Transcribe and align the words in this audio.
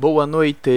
Boa 0.00 0.28
noite! 0.28 0.70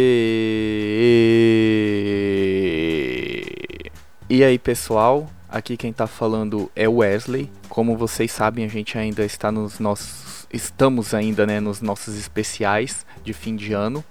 E 4.28 4.44
aí, 4.44 4.58
pessoal? 4.58 5.30
Aqui 5.48 5.78
quem 5.78 5.94
tá 5.94 6.08
falando 6.08 6.72
é 6.76 6.90
Wesley. 6.90 7.48
Como 7.70 7.96
vocês 7.96 8.32
sabem, 8.32 8.66
a 8.66 8.68
gente 8.68 8.98
ainda 8.98 9.24
está 9.24 9.52
nos 9.52 9.78
nossos 9.78 10.48
estamos 10.52 11.14
ainda, 11.14 11.46
né, 11.46 11.60
nos 11.60 11.82
nossos 11.82 12.18
especiais 12.18 13.06
de 13.24 13.32
fim 13.32 13.56
de 13.56 13.74
ano. 13.74 14.04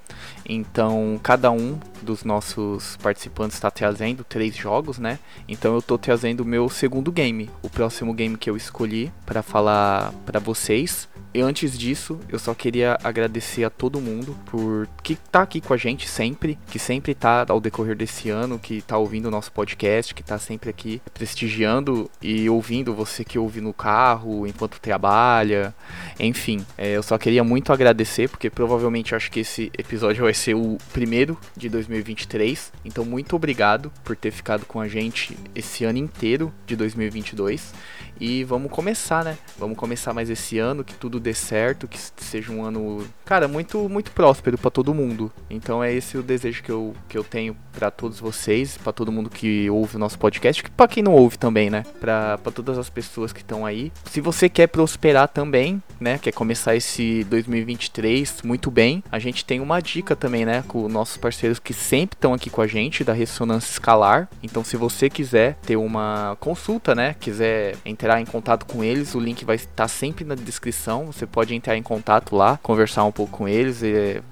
Então, 0.48 1.18
cada 1.22 1.50
um 1.50 1.78
dos 2.02 2.24
nossos 2.24 2.96
participantes 2.96 3.56
está 3.56 3.70
trazendo 3.70 4.24
três 4.24 4.56
jogos, 4.56 4.98
né? 4.98 5.18
Então, 5.48 5.72
eu 5.74 5.78
estou 5.78 5.98
trazendo 5.98 6.40
o 6.40 6.44
meu 6.44 6.68
segundo 6.68 7.12
game, 7.12 7.50
o 7.62 7.70
próximo 7.70 8.12
game 8.12 8.36
que 8.36 8.50
eu 8.50 8.56
escolhi 8.56 9.12
para 9.24 9.42
falar 9.42 10.12
para 10.24 10.40
vocês. 10.40 11.08
E 11.32 11.40
antes 11.40 11.78
disso, 11.78 12.18
eu 12.28 12.40
só 12.40 12.52
queria 12.54 12.98
agradecer 13.04 13.62
a 13.62 13.70
todo 13.70 14.00
mundo 14.00 14.36
por 14.46 14.88
que 15.00 15.14
tá 15.14 15.42
aqui 15.42 15.60
com 15.60 15.72
a 15.72 15.76
gente 15.76 16.08
sempre, 16.08 16.58
que 16.68 16.78
sempre 16.78 17.14
tá 17.14 17.46
ao 17.48 17.60
decorrer 17.60 17.94
desse 17.94 18.28
ano, 18.30 18.58
que 18.58 18.82
tá 18.82 18.98
ouvindo 18.98 19.26
o 19.26 19.30
nosso 19.30 19.52
podcast, 19.52 20.12
que 20.12 20.24
tá 20.24 20.38
sempre 20.38 20.70
aqui 20.70 21.00
prestigiando 21.14 22.10
e 22.20 22.50
ouvindo 22.50 22.92
você 22.92 23.24
que 23.24 23.38
ouve 23.38 23.60
no 23.60 23.72
carro, 23.72 24.44
enquanto 24.44 24.80
trabalha. 24.80 25.72
Enfim, 26.18 26.66
é, 26.76 26.96
eu 26.96 27.02
só 27.02 27.16
queria 27.16 27.44
muito 27.44 27.72
agradecer, 27.72 28.28
porque 28.28 28.50
provavelmente 28.50 29.14
acho 29.14 29.30
que 29.30 29.40
esse 29.40 29.70
episódio 29.78 30.19
vai 30.20 30.34
ser 30.34 30.54
o 30.54 30.78
primeiro 30.92 31.38
de 31.56 31.68
2023. 31.68 32.72
Então, 32.84 33.04
muito 33.04 33.36
obrigado 33.36 33.92
por 34.04 34.16
ter 34.16 34.30
ficado 34.30 34.64
com 34.66 34.80
a 34.80 34.88
gente 34.88 35.36
esse 35.54 35.84
ano 35.84 35.98
inteiro 35.98 36.52
de 36.66 36.76
2022. 36.76 37.72
E 38.20 38.44
vamos 38.44 38.70
começar, 38.70 39.24
né? 39.24 39.38
Vamos 39.58 39.78
começar 39.78 40.12
mais 40.12 40.28
esse 40.28 40.58
ano, 40.58 40.84
que 40.84 40.92
tudo 40.92 41.18
dê 41.18 41.32
certo, 41.32 41.88
que 41.88 41.98
seja 41.98 42.52
um 42.52 42.62
ano, 42.62 43.06
cara, 43.24 43.48
muito 43.48 43.88
muito 43.88 44.10
próspero 44.10 44.58
para 44.58 44.70
todo 44.70 44.92
mundo. 44.92 45.32
Então 45.48 45.82
é 45.82 45.90
esse 45.90 46.18
o 46.18 46.22
desejo 46.22 46.62
que 46.62 46.70
eu, 46.70 46.94
que 47.08 47.16
eu 47.16 47.24
tenho 47.24 47.56
para 47.72 47.90
todos 47.90 48.20
vocês, 48.20 48.76
para 48.76 48.92
todo 48.92 49.10
mundo 49.10 49.30
que 49.30 49.70
ouve 49.70 49.96
o 49.96 49.98
nosso 49.98 50.18
podcast, 50.18 50.62
que 50.62 50.70
para 50.70 50.86
quem 50.86 51.02
não 51.02 51.14
ouve 51.14 51.38
também, 51.38 51.70
né? 51.70 51.82
Para 51.98 52.36
todas 52.54 52.76
as 52.76 52.90
pessoas 52.90 53.32
que 53.32 53.40
estão 53.40 53.64
aí. 53.64 53.90
Se 54.04 54.20
você 54.20 54.50
quer 54.50 54.66
prosperar 54.66 55.28
também, 55.28 55.82
né, 55.98 56.18
quer 56.18 56.32
começar 56.32 56.76
esse 56.76 57.24
2023 57.24 58.42
muito 58.42 58.70
bem, 58.70 59.02
a 59.10 59.18
gente 59.18 59.46
tem 59.46 59.60
uma 59.60 59.80
dica 59.80 60.09
também, 60.14 60.44
né, 60.44 60.64
com 60.66 60.88
nossos 60.88 61.16
parceiros 61.16 61.58
que 61.58 61.72
sempre 61.72 62.16
estão 62.16 62.32
aqui 62.34 62.50
com 62.50 62.60
a 62.60 62.66
gente 62.66 63.04
da 63.04 63.12
Ressonância 63.12 63.70
Escalar. 63.70 64.28
Então 64.42 64.64
se 64.64 64.76
você 64.76 65.08
quiser 65.08 65.56
ter 65.62 65.76
uma 65.76 66.36
consulta, 66.40 66.94
né, 66.94 67.14
quiser 67.18 67.76
entrar 67.84 68.20
em 68.20 68.24
contato 68.24 68.66
com 68.66 68.82
eles, 68.82 69.14
o 69.14 69.20
link 69.20 69.44
vai 69.44 69.56
estar 69.56 69.88
sempre 69.88 70.24
na 70.24 70.34
descrição. 70.34 71.06
Você 71.06 71.26
pode 71.26 71.54
entrar 71.54 71.76
em 71.76 71.82
contato 71.82 72.36
lá, 72.36 72.58
conversar 72.62 73.04
um 73.04 73.12
pouco 73.12 73.38
com 73.38 73.48
eles, 73.48 73.82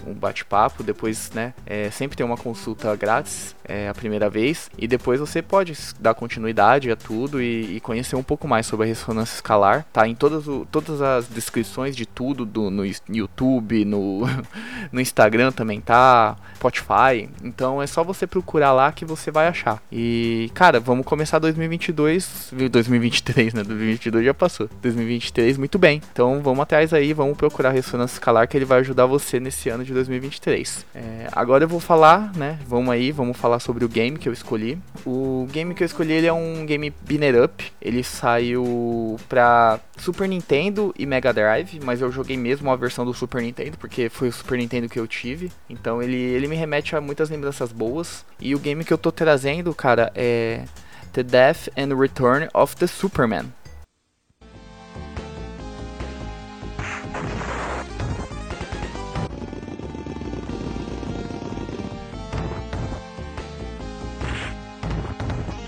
um 0.06 0.14
bate-papo. 0.14 0.82
Depois, 0.82 1.30
né, 1.32 1.54
é, 1.66 1.90
sempre 1.90 2.16
tem 2.16 2.24
uma 2.24 2.36
consulta 2.36 2.94
grátis 2.96 3.54
é, 3.68 3.88
a 3.88 3.94
primeira 3.94 4.30
vez. 4.30 4.70
E 4.78 4.88
depois 4.88 5.20
você 5.20 5.42
pode 5.42 5.76
dar 6.00 6.14
continuidade 6.14 6.90
a 6.90 6.96
tudo 6.96 7.40
e, 7.40 7.76
e 7.76 7.80
conhecer 7.80 8.16
um 8.16 8.22
pouco 8.22 8.48
mais 8.48 8.66
sobre 8.66 8.86
a 8.86 8.88
ressonância 8.88 9.34
escalar. 9.34 9.86
Tá 9.92 10.08
em 10.08 10.14
todas, 10.14 10.48
o, 10.48 10.66
todas 10.70 11.02
as 11.02 11.28
descrições 11.28 11.94
de 11.94 12.06
tudo 12.06 12.46
do, 12.46 12.70
no 12.70 12.84
YouTube, 13.08 13.84
no, 13.84 14.22
no 14.90 15.00
Instagram 15.00 15.52
também 15.52 15.67
tá, 15.80 16.36
Spotify. 16.56 17.28
Então 17.42 17.80
é 17.82 17.86
só 17.86 18.02
você 18.02 18.26
procurar 18.26 18.72
lá 18.72 18.90
que 18.92 19.04
você 19.04 19.30
vai 19.30 19.46
achar. 19.46 19.82
E, 19.90 20.50
cara, 20.54 20.80
vamos 20.80 21.06
começar 21.06 21.38
2022, 21.38 22.52
2023, 22.70 23.54
né? 23.54 23.62
2022 23.62 24.24
já 24.24 24.34
passou. 24.34 24.68
2023, 24.82 25.58
muito 25.58 25.78
bem. 25.78 26.02
Então 26.12 26.40
vamos 26.42 26.60
atrás 26.62 26.92
aí, 26.92 27.12
vamos 27.12 27.36
procurar 27.36 27.70
ressonância 27.70 28.14
escalar 28.14 28.48
que 28.48 28.56
ele 28.56 28.64
vai 28.64 28.80
ajudar 28.80 29.06
você 29.06 29.38
nesse 29.38 29.68
ano 29.68 29.84
de 29.84 29.92
2023. 29.92 30.86
É, 30.94 31.28
agora 31.32 31.64
eu 31.64 31.68
vou 31.68 31.80
falar, 31.80 32.32
né? 32.34 32.58
Vamos 32.66 32.90
aí, 32.90 33.12
vamos 33.12 33.36
falar 33.36 33.58
sobre 33.60 33.84
o 33.84 33.88
game 33.88 34.18
que 34.18 34.28
eu 34.28 34.32
escolhi. 34.32 34.78
O 35.06 35.46
game 35.50 35.74
que 35.74 35.82
eu 35.82 35.86
escolhi 35.86 36.12
ele 36.12 36.26
é 36.26 36.32
um 36.32 36.64
game 36.66 36.92
Binner 37.02 37.44
Up. 37.44 37.64
Ele 37.80 38.02
saiu 38.02 39.16
pra 39.28 39.78
Super 39.98 40.28
Nintendo 40.28 40.94
e 40.98 41.04
Mega 41.04 41.32
Drive, 41.32 41.80
mas 41.82 42.00
eu 42.00 42.10
joguei 42.10 42.36
mesmo 42.36 42.70
a 42.70 42.76
versão 42.76 43.04
do 43.04 43.12
Super 43.12 43.42
Nintendo 43.42 43.76
porque 43.76 44.08
foi 44.08 44.28
o 44.28 44.32
Super 44.32 44.58
Nintendo 44.58 44.88
que 44.88 44.98
eu 44.98 45.06
tive. 45.06 45.50
Então 45.68 46.02
ele, 46.02 46.16
ele 46.16 46.46
me 46.46 46.56
remete 46.56 46.96
a 46.96 47.00
muitas 47.00 47.28
lembranças 47.28 47.72
boas. 47.72 48.24
E 48.40 48.54
o 48.54 48.58
game 48.58 48.84
que 48.84 48.92
eu 48.92 48.98
tô 48.98 49.12
trazendo, 49.12 49.74
cara, 49.74 50.12
é 50.14 50.64
The 51.12 51.22
Death 51.22 51.68
and 51.76 51.94
Return 51.96 52.48
of 52.54 52.76
the 52.76 52.86
Superman. 52.86 53.52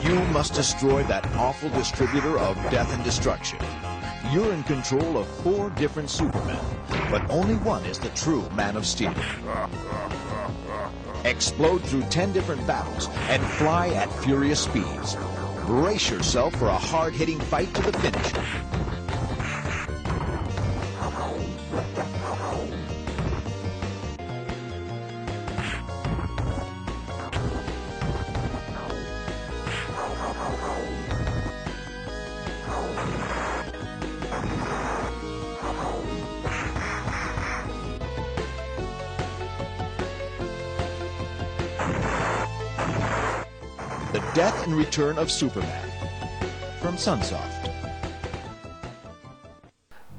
You 0.02 0.16
must 0.32 0.54
destroy 0.54 1.02
that 1.04 1.26
awful 1.36 1.68
distributor 1.70 2.38
of 2.38 2.56
death 2.70 2.92
and 2.92 3.04
destruction. 3.04 3.58
You're 4.28 4.52
in 4.52 4.62
control 4.62 5.16
of 5.18 5.26
four 5.26 5.70
different 5.70 6.08
Supermen, 6.08 6.62
but 7.10 7.28
only 7.30 7.56
one 7.56 7.84
is 7.86 7.98
the 7.98 8.10
true 8.10 8.48
Man 8.50 8.76
of 8.76 8.86
Steel. 8.86 9.14
Explode 11.24 11.82
through 11.82 12.02
ten 12.02 12.32
different 12.32 12.64
battles 12.66 13.08
and 13.28 13.42
fly 13.42 13.88
at 13.88 14.12
furious 14.22 14.60
speeds. 14.60 15.16
Brace 15.66 16.10
yourself 16.10 16.54
for 16.54 16.68
a 16.68 16.78
hard-hitting 16.78 17.40
fight 17.40 17.74
to 17.74 17.82
the 17.82 17.98
finish. 17.98 18.79
And 44.70 44.76
Return 44.76 45.18
of 45.18 45.30
Superman 45.30 45.68
from 46.80 46.96
Sunsoft. 46.96 47.70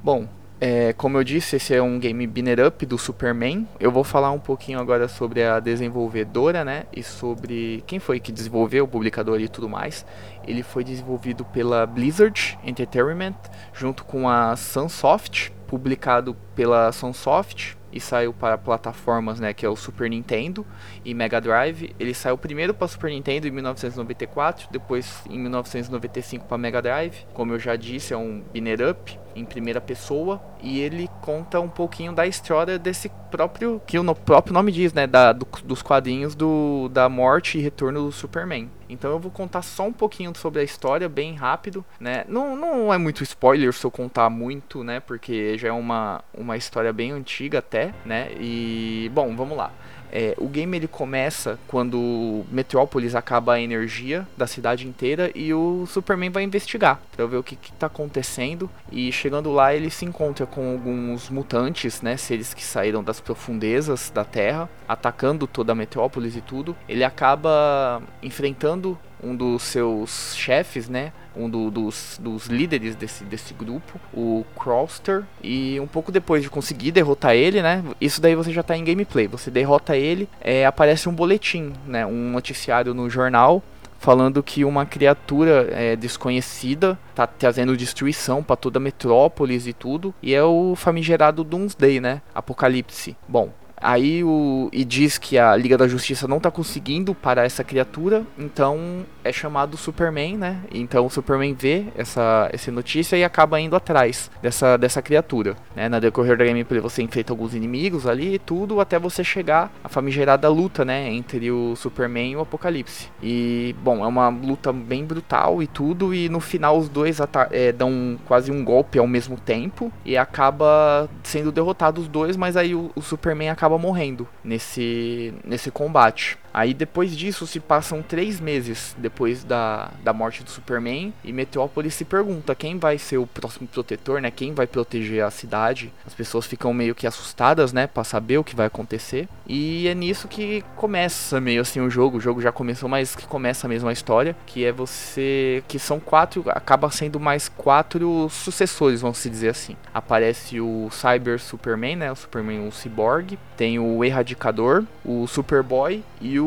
Bom, 0.02 0.28
é, 0.60 0.92
como 0.92 1.16
eu 1.16 1.24
disse, 1.24 1.56
esse 1.56 1.74
é 1.74 1.82
um 1.82 1.98
game 1.98 2.26
binner 2.26 2.66
up 2.66 2.84
do 2.84 2.98
Superman. 2.98 3.66
Eu 3.80 3.90
vou 3.90 4.04
falar 4.04 4.30
um 4.30 4.38
pouquinho 4.38 4.78
agora 4.80 5.08
sobre 5.08 5.42
a 5.42 5.58
desenvolvedora, 5.60 6.64
né? 6.64 6.84
E 6.92 7.02
sobre 7.02 7.82
quem 7.86 7.98
foi 7.98 8.20
que 8.20 8.32
desenvolveu, 8.32 8.84
o 8.84 8.88
publicador 8.88 9.40
e 9.40 9.48
tudo 9.48 9.68
mais. 9.68 10.04
Ele 10.46 10.62
foi 10.62 10.84
desenvolvido 10.84 11.44
pela 11.44 11.86
Blizzard 11.86 12.58
Entertainment, 12.64 13.36
junto 13.72 14.04
com 14.04 14.28
a 14.28 14.56
Sunsoft, 14.56 15.52
publicado 15.66 16.36
pela 16.54 16.92
Sunsoft 16.92 17.76
e 17.92 18.00
saiu 18.00 18.32
para 18.32 18.56
plataformas, 18.56 19.38
né, 19.38 19.52
que 19.52 19.64
é 19.66 19.68
o 19.68 19.76
Super 19.76 20.08
Nintendo 20.08 20.66
e 21.04 21.14
Mega 21.14 21.40
Drive. 21.40 21.94
Ele 21.98 22.14
saiu 22.14 22.38
primeiro 22.38 22.72
para 22.72 22.88
Super 22.88 23.10
Nintendo 23.10 23.46
em 23.46 23.50
1994, 23.50 24.68
depois 24.70 25.22
em 25.28 25.38
1995 25.38 26.46
para 26.46 26.58
Mega 26.58 26.80
Drive. 26.80 27.26
Como 27.32 27.52
eu 27.52 27.58
já 27.58 27.76
disse, 27.76 28.14
é 28.14 28.16
um 28.16 28.42
binner 28.52 28.90
up 28.90 29.18
em 29.34 29.44
primeira 29.44 29.80
pessoa 29.80 30.40
e 30.62 30.80
ele 30.80 31.08
conta 31.20 31.60
um 31.60 31.68
pouquinho 31.68 32.12
da 32.12 32.26
história 32.26 32.78
desse 32.78 33.10
próprio 33.30 33.80
que 33.86 33.98
o 33.98 34.14
próprio 34.14 34.52
nome 34.52 34.70
diz, 34.70 34.92
né, 34.92 35.06
da, 35.06 35.32
do, 35.32 35.46
dos 35.64 35.82
quadrinhos 35.82 36.34
do 36.34 36.88
da 36.90 37.08
morte 37.08 37.58
e 37.58 37.60
retorno 37.60 38.04
do 38.04 38.12
Superman. 38.12 38.70
Então 38.88 39.10
eu 39.10 39.18
vou 39.18 39.30
contar 39.30 39.62
só 39.62 39.86
um 39.86 39.92
pouquinho 39.92 40.32
sobre 40.36 40.60
a 40.60 40.62
história, 40.62 41.08
bem 41.08 41.34
rápido, 41.34 41.82
né? 41.98 42.24
Não, 42.28 42.54
não 42.54 42.92
é 42.92 42.98
muito 42.98 43.22
spoiler 43.22 43.72
se 43.72 43.84
eu 43.86 43.90
contar 43.90 44.28
muito, 44.28 44.84
né? 44.84 45.00
Porque 45.00 45.56
já 45.56 45.68
é 45.68 45.72
uma, 45.72 46.22
uma 46.34 46.58
história 46.58 46.92
bem 46.92 47.10
antiga 47.10 47.60
até, 47.60 47.94
né? 48.04 48.30
E, 48.38 49.10
bom, 49.14 49.34
vamos 49.34 49.56
lá. 49.56 49.72
É, 50.12 50.34
o 50.36 50.46
game 50.46 50.76
ele 50.76 50.86
começa 50.86 51.58
quando 51.66 52.44
Metrópolis 52.50 53.14
acaba 53.14 53.54
a 53.54 53.60
energia 53.60 54.26
da 54.36 54.46
cidade 54.46 54.86
inteira 54.86 55.30
e 55.34 55.52
o 55.54 55.86
Superman 55.86 56.30
vai 56.30 56.42
investigar 56.42 57.00
para 57.16 57.26
ver 57.26 57.38
o 57.38 57.42
que, 57.42 57.54
está 57.54 57.86
acontecendo. 57.86 58.68
E 58.90 59.10
chegando 59.10 59.50
lá 59.50 59.74
ele 59.74 59.90
se 59.90 60.04
encontra 60.04 60.44
com 60.44 60.72
alguns 60.72 61.30
mutantes, 61.30 62.02
né, 62.02 62.16
seres 62.16 62.52
que 62.52 62.62
saíram 62.62 63.02
das 63.02 63.20
profundezas 63.20 64.10
da 64.10 64.24
Terra, 64.24 64.68
atacando 64.86 65.46
toda 65.46 65.72
a 65.72 65.74
Metrópolis 65.74 66.36
e 66.36 66.40
tudo. 66.40 66.76
Ele 66.88 67.02
acaba 67.02 68.02
enfrentando 68.22 68.98
um 69.22 69.34
dos 69.34 69.62
seus 69.62 70.34
chefes, 70.36 70.88
né? 70.88 71.12
Um 71.36 71.48
do, 71.48 71.70
dos, 71.70 72.18
dos 72.20 72.46
líderes 72.46 72.94
desse, 72.94 73.24
desse 73.24 73.54
grupo, 73.54 73.98
o 74.12 74.44
Crawster. 74.58 75.24
E 75.42 75.78
um 75.80 75.86
pouco 75.86 76.12
depois 76.12 76.42
de 76.42 76.50
conseguir 76.50 76.92
derrotar 76.92 77.34
ele, 77.34 77.62
né? 77.62 77.82
Isso 78.00 78.20
daí 78.20 78.34
você 78.34 78.52
já 78.52 78.62
tá 78.62 78.76
em 78.76 78.84
gameplay. 78.84 79.26
Você 79.28 79.50
derrota 79.50 79.96
ele, 79.96 80.28
é, 80.40 80.66
aparece 80.66 81.08
um 81.08 81.14
boletim, 81.14 81.72
né? 81.86 82.04
Um 82.06 82.30
noticiário 82.30 82.94
no 82.94 83.08
jornal 83.08 83.62
falando 84.02 84.42
que 84.42 84.64
uma 84.64 84.84
criatura 84.84 85.68
é, 85.70 85.94
desconhecida 85.94 86.98
tá 87.14 87.24
trazendo 87.24 87.76
destruição 87.76 88.42
para 88.42 88.56
toda 88.56 88.78
a 88.78 88.80
metrópolis 88.80 89.68
e 89.68 89.72
tudo. 89.72 90.12
E 90.20 90.34
é 90.34 90.42
o 90.42 90.74
famigerado 90.74 91.44
Doomsday, 91.44 92.00
né? 92.00 92.20
Apocalipse. 92.34 93.16
Bom, 93.28 93.50
Aí 93.82 94.22
o 94.22 94.68
e 94.72 94.84
diz 94.84 95.18
que 95.18 95.36
a 95.36 95.56
Liga 95.56 95.76
da 95.76 95.88
Justiça 95.88 96.28
não 96.28 96.38
tá 96.38 96.50
conseguindo 96.50 97.14
parar 97.14 97.44
essa 97.44 97.64
criatura, 97.64 98.24
então 98.38 99.04
é 99.24 99.32
chamado 99.32 99.76
Superman, 99.76 100.36
né? 100.36 100.60
Então 100.72 101.06
o 101.06 101.10
Superman 101.10 101.54
vê 101.54 101.86
essa, 101.96 102.48
essa 102.52 102.70
notícia 102.70 103.16
e 103.16 103.24
acaba 103.24 103.60
indo 103.60 103.74
atrás 103.74 104.30
dessa, 104.40 104.76
dessa 104.76 105.02
criatura. 105.02 105.56
Né? 105.74 105.88
Na 105.88 105.98
decorrer 105.98 106.36
da 106.36 106.44
gameplay 106.44 106.80
você 106.80 107.02
enfrenta 107.02 107.32
alguns 107.32 107.54
inimigos 107.54 108.06
ali 108.06 108.34
e 108.34 108.38
tudo, 108.38 108.80
até 108.80 108.98
você 108.98 109.24
chegar 109.24 109.72
à 109.82 109.88
famigerada 109.88 110.48
luta, 110.48 110.84
né? 110.84 111.10
Entre 111.10 111.50
o 111.50 111.74
Superman 111.76 112.32
e 112.32 112.36
o 112.36 112.40
Apocalipse. 112.40 113.08
E, 113.22 113.74
bom, 113.82 114.04
é 114.04 114.06
uma 114.06 114.28
luta 114.28 114.72
bem 114.72 115.04
brutal 115.04 115.62
e 115.62 115.66
tudo, 115.66 116.14
e 116.14 116.28
no 116.28 116.40
final 116.40 116.78
os 116.78 116.88
dois 116.88 117.18
é, 117.50 117.72
dão 117.72 118.18
quase 118.26 118.50
um 118.50 118.64
golpe 118.64 118.98
ao 118.98 119.06
mesmo 119.06 119.36
tempo 119.36 119.92
e 120.04 120.16
acaba 120.16 121.08
sendo 121.22 121.50
derrotados 121.50 122.04
os 122.04 122.08
dois, 122.08 122.36
mas 122.36 122.56
aí 122.56 122.74
o, 122.74 122.90
o 122.94 123.02
Superman 123.02 123.50
acaba 123.50 123.71
acaba 123.72 123.78
morrendo 123.78 124.28
nesse, 124.44 125.34
nesse 125.44 125.70
combate. 125.70 126.38
Aí 126.52 126.74
depois 126.74 127.16
disso 127.16 127.46
se 127.46 127.58
passam 127.60 128.02
três 128.02 128.40
meses 128.40 128.94
depois 128.98 129.42
da, 129.44 129.90
da 130.04 130.12
morte 130.12 130.42
do 130.42 130.50
Superman 130.50 131.12
e 131.24 131.32
Metrópolis 131.32 131.94
se 131.94 132.04
pergunta 132.04 132.54
quem 132.54 132.78
vai 132.78 132.98
ser 132.98 133.18
o 133.18 133.26
próximo 133.26 133.66
protetor, 133.66 134.20
né? 134.20 134.30
Quem 134.30 134.52
vai 134.52 134.66
proteger 134.66 135.24
a 135.24 135.30
cidade? 135.30 135.92
As 136.06 136.14
pessoas 136.14 136.46
ficam 136.46 136.72
meio 136.74 136.94
que 136.94 137.06
assustadas, 137.06 137.72
né? 137.72 137.86
Para 137.86 138.04
saber 138.04 138.38
o 138.38 138.44
que 138.44 138.56
vai 138.56 138.66
acontecer. 138.66 139.28
E 139.46 139.88
é 139.88 139.94
nisso 139.94 140.28
que 140.28 140.62
começa 140.76 141.40
meio 141.40 141.62
assim 141.62 141.80
o 141.80 141.90
jogo. 141.90 142.18
O 142.18 142.20
jogo 142.20 142.40
já 142.40 142.52
começou, 142.52 142.88
mas 142.88 143.16
que 143.16 143.26
começa 143.26 143.66
mesmo 143.66 143.88
a 143.88 143.92
história, 143.92 144.36
que 144.46 144.64
é 144.64 144.72
você 144.72 145.64
que 145.68 145.78
são 145.78 145.98
quatro, 145.98 146.44
acaba 146.48 146.90
sendo 146.90 147.18
mais 147.18 147.48
quatro 147.48 148.28
sucessores, 148.30 149.00
vamos 149.00 149.18
se 149.18 149.30
dizer 149.30 149.48
assim. 149.48 149.76
Aparece 149.92 150.60
o 150.60 150.88
Cyber 150.90 151.38
Superman, 151.38 151.96
né? 151.96 152.12
O 152.12 152.16
Superman 152.16 152.66
o 152.66 152.72
Cyborg, 152.72 153.38
tem 153.56 153.78
o 153.78 154.04
Erradicador, 154.04 154.84
o 155.04 155.26
Superboy 155.26 156.02
e 156.20 156.38
o 156.38 156.41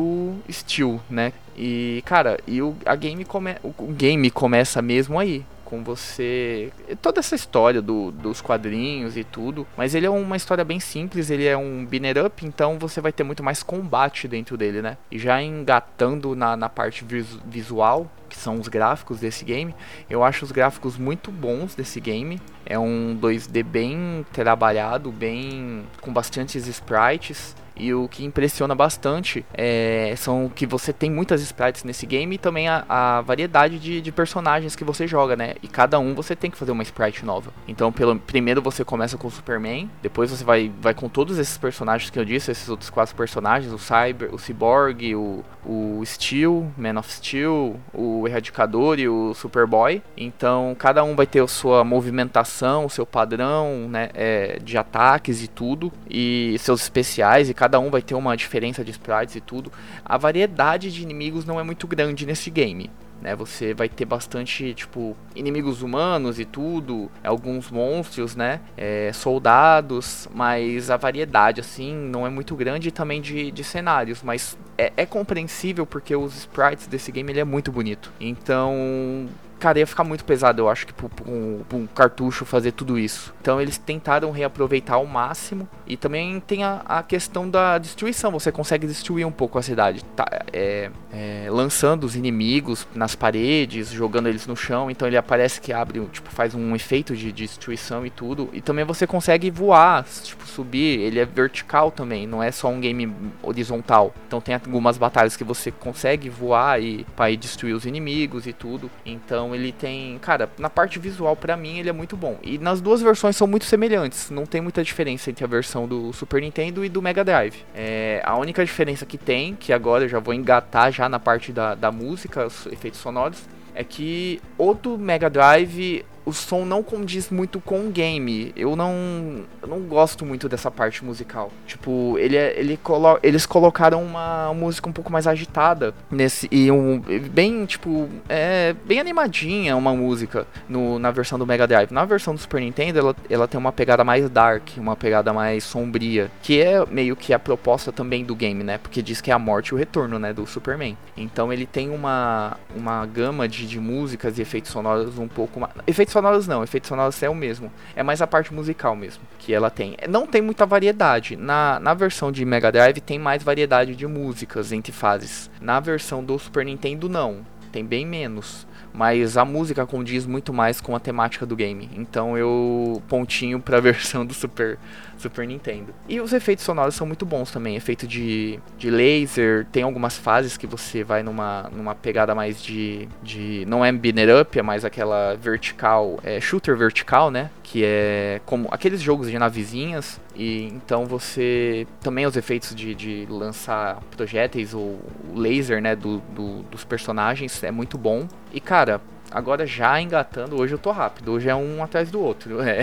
Steel, 0.50 1.00
né? 1.08 1.32
E, 1.56 2.02
cara, 2.04 2.38
e 2.46 2.60
o, 2.60 2.76
a 2.84 2.94
game 2.94 3.24
come, 3.24 3.56
o 3.62 3.92
game 3.92 4.30
começa 4.30 4.82
mesmo 4.82 5.18
aí 5.18 5.44
com 5.66 5.82
você. 5.82 6.72
Toda 7.02 7.18
essa 7.18 7.34
história 7.34 7.82
do, 7.82 8.10
dos 8.12 8.40
quadrinhos 8.40 9.16
e 9.16 9.24
tudo. 9.24 9.66
Mas 9.76 9.94
ele 9.94 10.06
é 10.06 10.10
uma 10.10 10.36
história 10.36 10.64
bem 10.64 10.80
simples, 10.80 11.28
ele 11.28 11.44
é 11.44 11.56
um 11.56 11.84
binner 11.84 12.24
up, 12.24 12.46
então 12.46 12.78
você 12.78 13.00
vai 13.00 13.12
ter 13.12 13.24
muito 13.24 13.42
mais 13.42 13.62
combate 13.62 14.26
dentro 14.28 14.56
dele, 14.56 14.80
né? 14.80 14.96
E 15.10 15.18
já 15.18 15.42
engatando 15.42 16.34
na, 16.34 16.56
na 16.56 16.68
parte 16.68 17.04
vis, 17.04 17.36
visual, 17.44 18.10
que 18.28 18.36
são 18.36 18.54
os 18.58 18.68
gráficos 18.68 19.20
desse 19.20 19.44
game, 19.44 19.74
eu 20.08 20.24
acho 20.24 20.44
os 20.44 20.52
gráficos 20.52 20.96
muito 20.96 21.30
bons 21.30 21.74
desse 21.74 22.00
game. 22.00 22.40
É 22.64 22.78
um 22.78 23.18
2D 23.20 23.62
bem 23.62 24.24
trabalhado, 24.32 25.10
bem 25.10 25.84
com 26.00 26.12
bastantes 26.12 26.66
sprites. 26.66 27.54
E 27.76 27.92
o 27.92 28.08
que 28.08 28.24
impressiona 28.24 28.74
bastante 28.74 29.44
é, 29.52 30.14
são 30.16 30.50
que 30.54 30.66
você 30.66 30.92
tem 30.92 31.10
muitas 31.10 31.42
sprites 31.42 31.84
nesse 31.84 32.06
game 32.06 32.34
e 32.34 32.38
também 32.38 32.68
a, 32.68 32.84
a 32.88 33.20
variedade 33.20 33.78
de, 33.78 34.00
de, 34.00 34.12
personagens 34.12 34.74
que 34.74 34.84
você 34.84 35.06
joga, 35.06 35.36
né? 35.36 35.54
E 35.62 35.68
cada 35.68 35.98
um 35.98 36.14
você 36.14 36.34
tem 36.34 36.50
que 36.50 36.56
fazer 36.56 36.72
uma 36.72 36.82
sprite 36.82 37.24
nova. 37.24 37.52
Então, 37.68 37.92
pelo, 37.92 38.16
primeiro 38.18 38.62
você 38.62 38.84
começa 38.84 39.18
com 39.18 39.28
o 39.28 39.30
Superman, 39.30 39.90
depois 40.02 40.30
você 40.30 40.44
vai, 40.44 40.72
vai 40.80 40.94
com 40.94 41.08
todos 41.08 41.38
esses 41.38 41.58
personagens 41.58 42.08
que 42.10 42.18
eu 42.18 42.24
disse, 42.24 42.50
esses 42.50 42.68
outros 42.68 42.88
quatro 42.88 43.14
personagens, 43.14 43.72
o 43.72 43.78
Cyber, 43.78 44.34
o 44.34 44.38
Cyborg, 44.38 45.14
o, 45.14 45.44
o 45.64 46.02
Steel, 46.04 46.70
Man 46.76 46.98
of 46.98 47.12
Steel, 47.12 47.76
o 47.92 48.26
Erradicador 48.26 48.98
e 48.98 49.08
o 49.08 49.34
Superboy. 49.34 50.02
Então, 50.16 50.74
cada 50.78 51.04
um 51.04 51.14
vai 51.14 51.26
ter 51.26 51.42
a 51.42 51.48
sua 51.48 51.84
movimentação, 51.84 52.86
o 52.86 52.90
seu 52.90 53.04
padrão, 53.04 53.88
né, 53.88 54.10
é, 54.14 54.58
de 54.62 54.78
ataques 54.78 55.42
e 55.42 55.48
tudo, 55.48 55.92
e 56.08 56.56
seus 56.58 56.82
especiais 56.82 57.50
e 57.50 57.54
cada 57.54 57.65
cada 57.66 57.80
um 57.80 57.90
vai 57.90 58.00
ter 58.00 58.14
uma 58.14 58.36
diferença 58.36 58.84
de 58.84 58.92
sprites 58.92 59.34
e 59.34 59.40
tudo. 59.40 59.72
A 60.04 60.16
variedade 60.16 60.92
de 60.92 61.02
inimigos 61.02 61.44
não 61.44 61.58
é 61.58 61.64
muito 61.64 61.84
grande 61.88 62.24
nesse 62.24 62.48
game. 62.48 62.88
Né, 63.20 63.34
você 63.34 63.72
vai 63.72 63.88
ter 63.88 64.04
bastante, 64.04 64.74
tipo, 64.74 65.16
inimigos 65.34 65.80
humanos 65.80 66.38
e 66.38 66.44
tudo, 66.44 67.10
alguns 67.24 67.70
monstros, 67.70 68.36
né, 68.36 68.60
é, 68.76 69.10
soldados, 69.14 70.28
mas 70.34 70.90
a 70.90 70.98
variedade, 70.98 71.58
assim, 71.62 71.94
não 71.96 72.26
é 72.26 72.30
muito 72.30 72.54
grande 72.54 72.90
também 72.90 73.22
de, 73.22 73.50
de 73.50 73.64
cenários, 73.64 74.22
mas 74.22 74.56
é, 74.76 74.92
é 74.98 75.06
compreensível 75.06 75.86
porque 75.86 76.14
os 76.14 76.36
sprites 76.36 76.86
desse 76.86 77.10
game 77.10 77.32
ele 77.32 77.40
é 77.40 77.44
muito 77.44 77.72
bonito. 77.72 78.12
Então, 78.20 79.26
cara, 79.58 79.78
ia 79.78 79.86
ficar 79.86 80.04
muito 80.04 80.24
pesado, 80.24 80.62
eu 80.62 80.68
acho 80.68 80.86
que 80.86 80.92
pra 80.92 81.08
um, 81.26 81.62
um, 81.72 81.86
cartucho 81.86 82.44
fazer 82.44 82.72
tudo 82.72 82.98
isso. 82.98 83.34
Então 83.40 83.60
eles 83.60 83.78
tentaram 83.78 84.30
reaproveitar 84.30 84.94
ao 84.94 85.06
máximo. 85.06 85.68
E 85.86 85.96
também 85.96 86.40
tem 86.40 86.64
a, 86.64 86.82
a 86.84 87.02
questão 87.02 87.48
da 87.48 87.78
destruição. 87.78 88.32
Você 88.32 88.50
consegue 88.50 88.86
destruir 88.86 89.26
um 89.26 89.32
pouco 89.32 89.58
a 89.58 89.62
cidade. 89.62 90.04
Tá, 90.16 90.26
é, 90.52 90.90
é, 91.12 91.46
lançando 91.48 92.04
os 92.04 92.16
inimigos 92.16 92.86
nas 92.94 93.14
paredes, 93.14 93.90
jogando 93.90 94.28
eles 94.28 94.46
no 94.46 94.56
chão. 94.56 94.90
Então 94.90 95.06
ele 95.06 95.16
aparece 95.16 95.60
que 95.60 95.72
abre, 95.72 96.04
tipo, 96.12 96.30
faz 96.30 96.54
um 96.54 96.74
efeito 96.74 97.14
de 97.16 97.32
destruição 97.32 98.04
e 98.04 98.10
tudo. 98.10 98.48
E 98.52 98.60
também 98.60 98.84
você 98.84 99.06
consegue 99.06 99.50
voar, 99.50 100.04
tipo, 100.22 100.46
subir. 100.46 101.00
Ele 101.00 101.18
é 101.18 101.24
vertical 101.24 101.90
também, 101.90 102.26
não 102.26 102.42
é 102.42 102.50
só 102.50 102.68
um 102.68 102.80
game 102.80 103.12
horizontal. 103.42 104.14
Então 104.26 104.40
tem 104.40 104.54
algumas 104.54 104.98
batalhas 104.98 105.36
que 105.36 105.44
você 105.44 105.70
consegue 105.70 106.28
voar 106.28 106.82
e 106.82 107.04
para 107.16 107.30
ir 107.30 107.36
destruir 107.36 107.74
os 107.74 107.86
inimigos 107.86 108.46
e 108.46 108.52
tudo. 108.52 108.90
Então 109.04 109.45
então 109.46 109.54
ele 109.54 109.70
tem, 109.70 110.18
cara, 110.18 110.50
na 110.58 110.68
parte 110.68 110.98
visual 110.98 111.36
para 111.36 111.56
mim 111.56 111.78
ele 111.78 111.88
é 111.88 111.92
muito 111.92 112.16
bom. 112.16 112.36
E 112.42 112.58
nas 112.58 112.80
duas 112.80 113.00
versões 113.00 113.36
são 113.36 113.46
muito 113.46 113.64
semelhantes, 113.64 114.30
não 114.30 114.44
tem 114.44 114.60
muita 114.60 114.82
diferença 114.82 115.30
entre 115.30 115.44
a 115.44 115.46
versão 115.46 115.86
do 115.86 116.12
Super 116.12 116.40
Nintendo 116.40 116.84
e 116.84 116.88
do 116.88 117.00
Mega 117.00 117.22
Drive. 117.22 117.64
É, 117.74 118.20
a 118.24 118.36
única 118.36 118.64
diferença 118.64 119.06
que 119.06 119.16
tem, 119.16 119.54
que 119.54 119.72
agora 119.72 120.04
eu 120.04 120.08
já 120.08 120.18
vou 120.18 120.34
engatar 120.34 120.90
já 120.90 121.08
na 121.08 121.20
parte 121.20 121.52
da, 121.52 121.74
da 121.74 121.92
música, 121.92 122.46
os 122.46 122.66
efeitos 122.66 122.98
sonoros, 122.98 123.38
é 123.74 123.84
que 123.84 124.40
o 124.58 124.74
do 124.74 124.98
Mega 124.98 125.30
Drive 125.30 126.04
o 126.26 126.32
som 126.32 126.64
não 126.64 126.82
condiz 126.82 127.30
muito 127.30 127.60
com 127.60 127.86
o 127.86 127.90
game. 127.90 128.52
Eu 128.56 128.74
não, 128.74 129.44
eu 129.62 129.68
não 129.68 129.80
gosto 129.80 130.26
muito 130.26 130.48
dessa 130.48 130.70
parte 130.70 131.04
musical. 131.04 131.52
Tipo, 131.66 132.18
ele, 132.18 132.36
é, 132.36 132.58
ele 132.58 132.76
colo 132.76 133.18
eles 133.22 133.46
colocaram 133.46 134.02
uma 134.02 134.52
música 134.52 134.88
um 134.88 134.92
pouco 134.92 135.10
mais 135.10 135.28
agitada 135.28 135.94
nesse 136.10 136.48
e 136.50 136.70
um 136.70 137.00
bem 137.30 137.64
tipo 137.64 138.08
é 138.28 138.74
bem 138.84 138.98
animadinha 138.98 139.76
uma 139.76 139.94
música 139.94 140.46
no, 140.68 140.98
na 140.98 141.12
versão 141.12 141.38
do 141.38 141.46
Mega 141.46 141.66
Drive. 141.66 141.92
Na 141.92 142.04
versão 142.04 142.34
do 142.34 142.40
Super 142.40 142.60
Nintendo 142.60 142.98
ela, 142.98 143.16
ela 143.30 143.48
tem 143.48 143.58
uma 143.58 143.72
pegada 143.72 144.02
mais 144.02 144.28
dark, 144.28 144.70
uma 144.76 144.96
pegada 144.96 145.32
mais 145.32 145.62
sombria, 145.62 146.28
que 146.42 146.60
é 146.60 146.84
meio 146.86 147.14
que 147.14 147.32
a 147.32 147.38
proposta 147.38 147.92
também 147.92 148.24
do 148.24 148.34
game, 148.34 148.64
né? 148.64 148.78
Porque 148.78 149.00
diz 149.00 149.20
que 149.20 149.30
é 149.30 149.34
a 149.34 149.38
morte 149.38 149.68
e 149.68 149.74
o 149.74 149.76
retorno, 149.76 150.18
né, 150.18 150.32
do 150.32 150.44
Superman. 150.44 150.98
Então 151.16 151.52
ele 151.52 151.66
tem 151.66 151.90
uma 151.90 152.56
uma 152.74 153.06
gama 153.06 153.46
de, 153.46 153.66
de 153.66 153.78
músicas 153.78 154.38
e 154.38 154.42
efeitos 154.42 154.72
sonoros 154.72 155.18
um 155.18 155.28
pouco 155.28 155.60
mais 155.60 155.72
efeitos 155.86 156.15
sonoros 156.16 156.48
não, 156.48 156.64
efeitos 156.64 156.88
sonoros 156.88 157.22
é 157.22 157.28
o 157.28 157.34
mesmo. 157.34 157.70
É 157.94 158.02
mais 158.02 158.22
a 158.22 158.26
parte 158.26 158.54
musical 158.54 158.96
mesmo 158.96 159.22
que 159.38 159.52
ela 159.52 159.68
tem. 159.68 159.96
Não 160.08 160.26
tem 160.26 160.40
muita 160.40 160.64
variedade. 160.64 161.36
Na, 161.36 161.78
na 161.78 161.92
versão 161.92 162.32
de 162.32 162.44
Mega 162.44 162.72
Drive 162.72 163.00
tem 163.00 163.18
mais 163.18 163.42
variedade 163.42 163.94
de 163.94 164.06
músicas 164.06 164.72
entre 164.72 164.92
fases. 164.92 165.50
Na 165.60 165.78
versão 165.78 166.24
do 166.24 166.38
Super 166.38 166.64
Nintendo 166.64 167.08
não, 167.08 167.44
tem 167.70 167.84
bem 167.84 168.06
menos. 168.06 168.66
Mas 168.96 169.36
a 169.36 169.44
música 169.44 169.84
condiz 169.84 170.24
muito 170.24 170.54
mais 170.54 170.80
com 170.80 170.96
a 170.96 170.98
temática 170.98 171.44
do 171.44 171.54
game. 171.54 171.90
Então 171.94 172.36
eu 172.36 173.02
pontinho 173.06 173.60
para 173.60 173.76
a 173.76 173.80
versão 173.82 174.24
do 174.24 174.32
Super 174.32 174.78
Super 175.18 175.46
Nintendo. 175.46 175.94
E 176.08 176.20
os 176.20 176.32
efeitos 176.32 176.64
sonoros 176.64 176.94
são 176.94 177.06
muito 177.06 177.24
bons 177.24 177.50
também. 177.50 177.76
Efeito 177.76 178.06
de, 178.06 178.58
de 178.78 178.90
laser, 178.90 179.66
tem 179.72 179.82
algumas 179.82 180.16
fases 180.16 180.56
que 180.56 180.66
você 180.66 181.02
vai 181.02 181.22
numa, 181.22 181.70
numa 181.72 181.94
pegada 181.94 182.34
mais 182.34 182.62
de, 182.62 183.08
de. 183.22 183.64
Não 183.66 183.84
é 183.84 183.90
binner 183.92 184.40
up, 184.40 184.58
é 184.58 184.62
mais 184.62 184.84
aquela 184.84 185.34
vertical. 185.34 186.18
É 186.22 186.40
shooter 186.40 186.76
vertical, 186.76 187.30
né? 187.30 187.50
Que 187.62 187.82
é 187.84 188.40
como 188.44 188.68
aqueles 188.70 189.00
jogos 189.00 189.30
de 189.30 189.38
navezinhas. 189.38 190.20
E 190.34 190.64
então 190.64 191.06
você. 191.06 191.86
Também 192.00 192.26
os 192.26 192.36
efeitos 192.36 192.74
de, 192.74 192.94
de 192.94 193.26
lançar 193.28 194.00
projéteis 194.16 194.74
ou 194.74 195.00
laser, 195.34 195.80
né? 195.80 195.96
Do, 195.96 196.18
do, 196.34 196.62
dos 196.64 196.84
personagens 196.84 197.62
é 197.64 197.70
muito 197.70 197.96
bom. 197.96 198.28
E 198.52 198.60
cara, 198.60 198.85
Agora 199.30 199.66
já 199.66 200.00
engatando, 200.00 200.56
hoje 200.56 200.74
eu 200.74 200.78
tô 200.78 200.92
rápido, 200.92 201.32
hoje 201.32 201.48
é 201.48 201.54
um 201.54 201.82
atrás 201.82 202.10
do 202.10 202.20
outro. 202.20 202.58
É. 202.66 202.82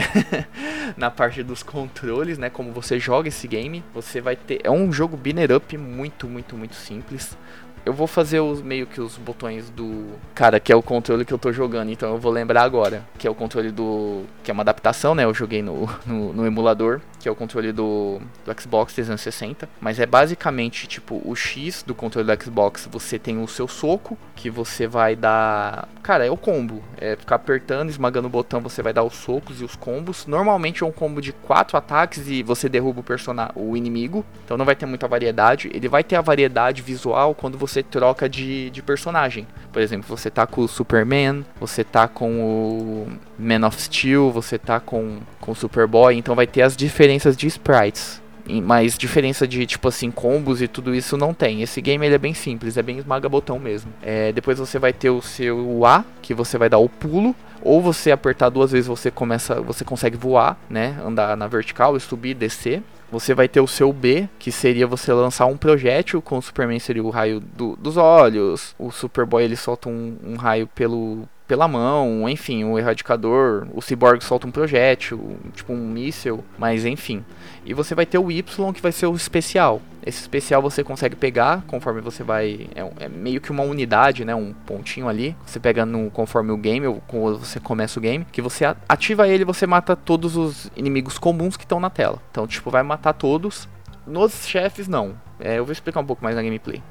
Na 0.98 1.10
parte 1.10 1.42
dos 1.42 1.64
controles, 1.64 2.38
né? 2.38 2.50
Como 2.50 2.72
você 2.72 3.00
joga 3.00 3.30
esse 3.30 3.48
game, 3.48 3.84
você 3.94 4.20
vai 4.20 4.36
ter. 4.36 4.60
É 4.64 4.70
um 4.70 4.92
jogo 4.92 5.16
binner 5.16 5.56
up 5.56 5.78
muito, 5.78 6.28
muito, 6.28 6.58
muito 6.58 6.76
simples. 6.76 7.38
Eu 7.86 7.92
vou 7.92 8.08
fazer 8.08 8.40
os 8.40 8.62
meio 8.62 8.86
que 8.88 9.02
os 9.02 9.18
botões 9.18 9.70
do. 9.70 10.14
Cara, 10.34 10.60
que 10.60 10.72
é 10.72 10.76
o 10.76 10.82
controle 10.82 11.26
que 11.26 11.34
eu 11.34 11.38
tô 11.38 11.52
jogando, 11.52 11.92
então 11.92 12.12
eu 12.12 12.18
vou 12.18 12.32
lembrar 12.32 12.64
agora. 12.64 13.04
Que 13.18 13.28
é 13.28 13.32
o 13.32 13.36
controle 13.36 13.72
do. 13.72 14.24
Que 14.44 14.52
é 14.52 14.54
uma 14.54 14.64
adaptação, 14.64 15.14
né? 15.14 15.26
Eu 15.26 15.34
joguei 15.34 15.62
no, 15.62 15.90
no, 16.06 16.34
no 16.34 16.46
emulador, 16.46 17.02
que 17.24 17.30
é 17.30 17.32
o 17.32 17.36
controle 17.36 17.72
do, 17.72 18.20
do 18.46 18.62
Xbox 18.62 18.94
360. 18.96 19.70
Mas 19.80 19.98
é 19.98 20.06
basicamente 20.06 20.86
tipo 20.88 21.22
o 21.24 21.34
X 21.34 21.82
do 21.82 21.96
controle 21.96 22.28
do 22.28 22.44
Xbox. 22.44 22.86
Você 22.92 23.18
tem 23.18 23.42
o 23.42 23.48
seu 23.48 23.66
soco, 23.66 24.18
que 24.36 24.50
você 24.50 24.86
vai 24.86 25.16
dar. 25.16 25.88
Cara, 26.04 26.26
é 26.26 26.30
o 26.30 26.36
combo. 26.36 26.84
É 27.00 27.16
ficar 27.16 27.36
apertando, 27.36 27.90
esmagando 27.90 28.28
o 28.28 28.30
botão, 28.30 28.60
você 28.60 28.82
vai 28.82 28.92
dar 28.92 29.04
os 29.04 29.14
socos 29.14 29.62
e 29.62 29.64
os 29.64 29.74
combos. 29.74 30.28
Normalmente 30.28 30.84
é 30.84 30.86
um 30.86 30.92
combo 30.92 31.22
de 31.22 31.32
quatro 31.32 31.78
ataques 31.78 32.28
e 32.28 32.44
você 32.44 32.68
derruba 32.68 33.00
o 33.00 33.04
personagem, 33.04 33.54
o 33.56 33.78
inimigo. 33.78 34.26
Então 34.44 34.58
não 34.58 34.66
vai 34.66 34.76
ter 34.76 34.86
muita 34.86 35.08
variedade. 35.08 35.72
Ele 35.74 35.88
vai 35.88 36.04
ter 36.04 36.18
a 36.18 36.22
variedade 36.22 36.82
visual 36.82 37.34
quando 37.34 37.58
você 37.58 37.82
troca 37.82 38.28
de, 38.28 38.70
de 38.70 38.82
personagem. 38.82 39.48
Por 39.72 39.82
exemplo, 39.82 40.06
você 40.10 40.30
tá 40.30 40.46
com 40.46 40.62
o 40.62 40.68
Superman, 40.68 41.46
você 41.58 41.86
tá 41.86 42.06
com 42.06 42.42
o 42.42 43.08
Man 43.40 43.66
of 43.66 43.82
Steel, 43.82 44.32
você 44.32 44.58
tá 44.58 44.80
com, 44.80 45.20
com 45.40 45.52
o 45.52 45.56
Superboy, 45.56 46.16
então 46.16 46.36
vai 46.36 46.46
ter 46.46 46.62
as 46.62 46.76
diferenças 47.14 47.38
de 47.38 47.48
sprites. 47.48 48.22
Mas 48.62 48.98
diferença 48.98 49.48
de, 49.48 49.66
tipo 49.66 49.88
assim, 49.88 50.12
combos 50.12 50.62
e 50.62 50.68
tudo 50.68 50.94
isso 50.94 51.16
não 51.16 51.34
tem. 51.34 51.62
Esse 51.62 51.80
game 51.80 52.06
ele 52.06 52.16
é 52.16 52.18
bem 52.18 52.34
simples, 52.34 52.76
é 52.76 52.82
bem 52.82 52.98
esmaga 52.98 53.30
botão 53.30 53.58
mesmo. 53.58 53.94
É, 54.02 54.34
depois 54.34 54.60
você 54.60 54.78
vai 54.78 54.92
ter 54.92 55.10
o 55.10 55.22
seu 55.22 55.86
A, 55.86 56.04
que 56.22 56.34
você 56.34 56.58
vai 56.58 56.68
dar 56.68 56.80
o 56.80 56.90
pulo. 56.90 57.34
Ou 57.62 57.82
você 57.82 58.12
apertar 58.12 58.50
duas 58.50 58.74
vezes 58.74 58.88
você 58.88 59.10
começa, 59.10 59.62
você 59.62 59.86
consegue 59.86 60.18
voar, 60.18 60.60
né? 60.70 60.98
Andar 61.06 61.38
na 61.38 61.48
vertical, 61.48 61.98
subir, 62.02 62.34
descer. 62.34 62.84
Você 63.10 63.34
vai 63.34 63.48
ter 63.48 63.62
o 63.62 63.68
seu 63.68 63.94
B, 63.94 64.28
que 64.38 64.52
seria 64.52 64.86
você 64.86 65.14
lançar 65.14 65.46
um 65.46 65.56
projétil, 65.56 66.22
com 66.22 66.38
o 66.38 66.42
Superman 66.42 66.80
seria 66.80 67.04
o 67.04 67.10
raio 67.10 67.40
do, 67.40 67.78
dos 67.78 67.96
olhos. 67.96 68.76
O 68.78 68.92
Superboy 68.92 69.44
ele 69.44 69.56
solta 69.56 69.88
um, 69.88 70.18
um 70.22 70.36
raio 70.36 70.68
pelo, 70.68 71.30
pela 71.54 71.68
mão, 71.68 72.28
enfim, 72.28 72.64
o 72.64 72.80
erradicador, 72.80 73.68
o 73.76 73.80
Cyborg 73.80 74.24
solta 74.24 74.48
um 74.48 74.52
projétil, 74.52 75.38
tipo 75.54 75.72
um 75.72 75.88
míssil, 75.88 76.44
mas 76.58 76.84
enfim. 76.84 77.24
E 77.64 77.76
você 77.76 77.94
vai 77.94 78.08
ter 78.08 78.18
o 78.18 78.32
Y 78.32 78.74
que 78.74 78.82
vai 78.82 78.92
ser 78.92 79.06
o 79.06 79.14
especial. 79.14 79.80
Esse 80.04 80.20
especial 80.20 80.64
você 80.64 80.84
consegue 80.84 81.16
pegar 81.16 81.62
conforme 81.68 82.02
você 82.02 82.24
vai. 82.24 82.68
É, 82.74 83.06
é 83.06 83.08
meio 83.08 83.40
que 83.40 83.52
uma 83.52 83.62
unidade, 83.62 84.26
né? 84.26 84.34
Um 84.34 84.52
pontinho 84.52 85.08
ali. 85.08 85.36
Você 85.46 85.60
pega 85.60 85.86
no, 85.86 86.10
conforme 86.10 86.52
o 86.52 86.58
game, 86.58 86.88
ou 86.88 87.04
quando 87.06 87.38
você 87.38 87.60
começa 87.60 88.00
o 88.00 88.02
game. 88.02 88.26
Que 88.32 88.42
você 88.42 88.66
ativa 88.90 89.28
ele 89.28 89.46
você 89.46 89.68
mata 89.68 89.96
todos 89.96 90.36
os 90.36 90.72
inimigos 90.76 91.20
comuns 91.20 91.56
que 91.56 91.66
estão 91.66 91.80
na 91.80 91.92
tela. 91.92 92.20
Então, 92.32 92.48
tipo, 92.48 92.72
vai 92.72 92.82
matar 92.82 93.14
todos. 93.14 93.70
Nos 94.08 94.48
chefes, 94.48 94.88
não. 94.88 95.14
É, 95.40 95.60
eu 95.60 95.66
vou 95.66 95.72
explicar 95.72 96.00
um 96.00 96.06
pouco 96.06 96.24
mais 96.24 96.36
na 96.36 96.42
gameplay. 96.42 96.82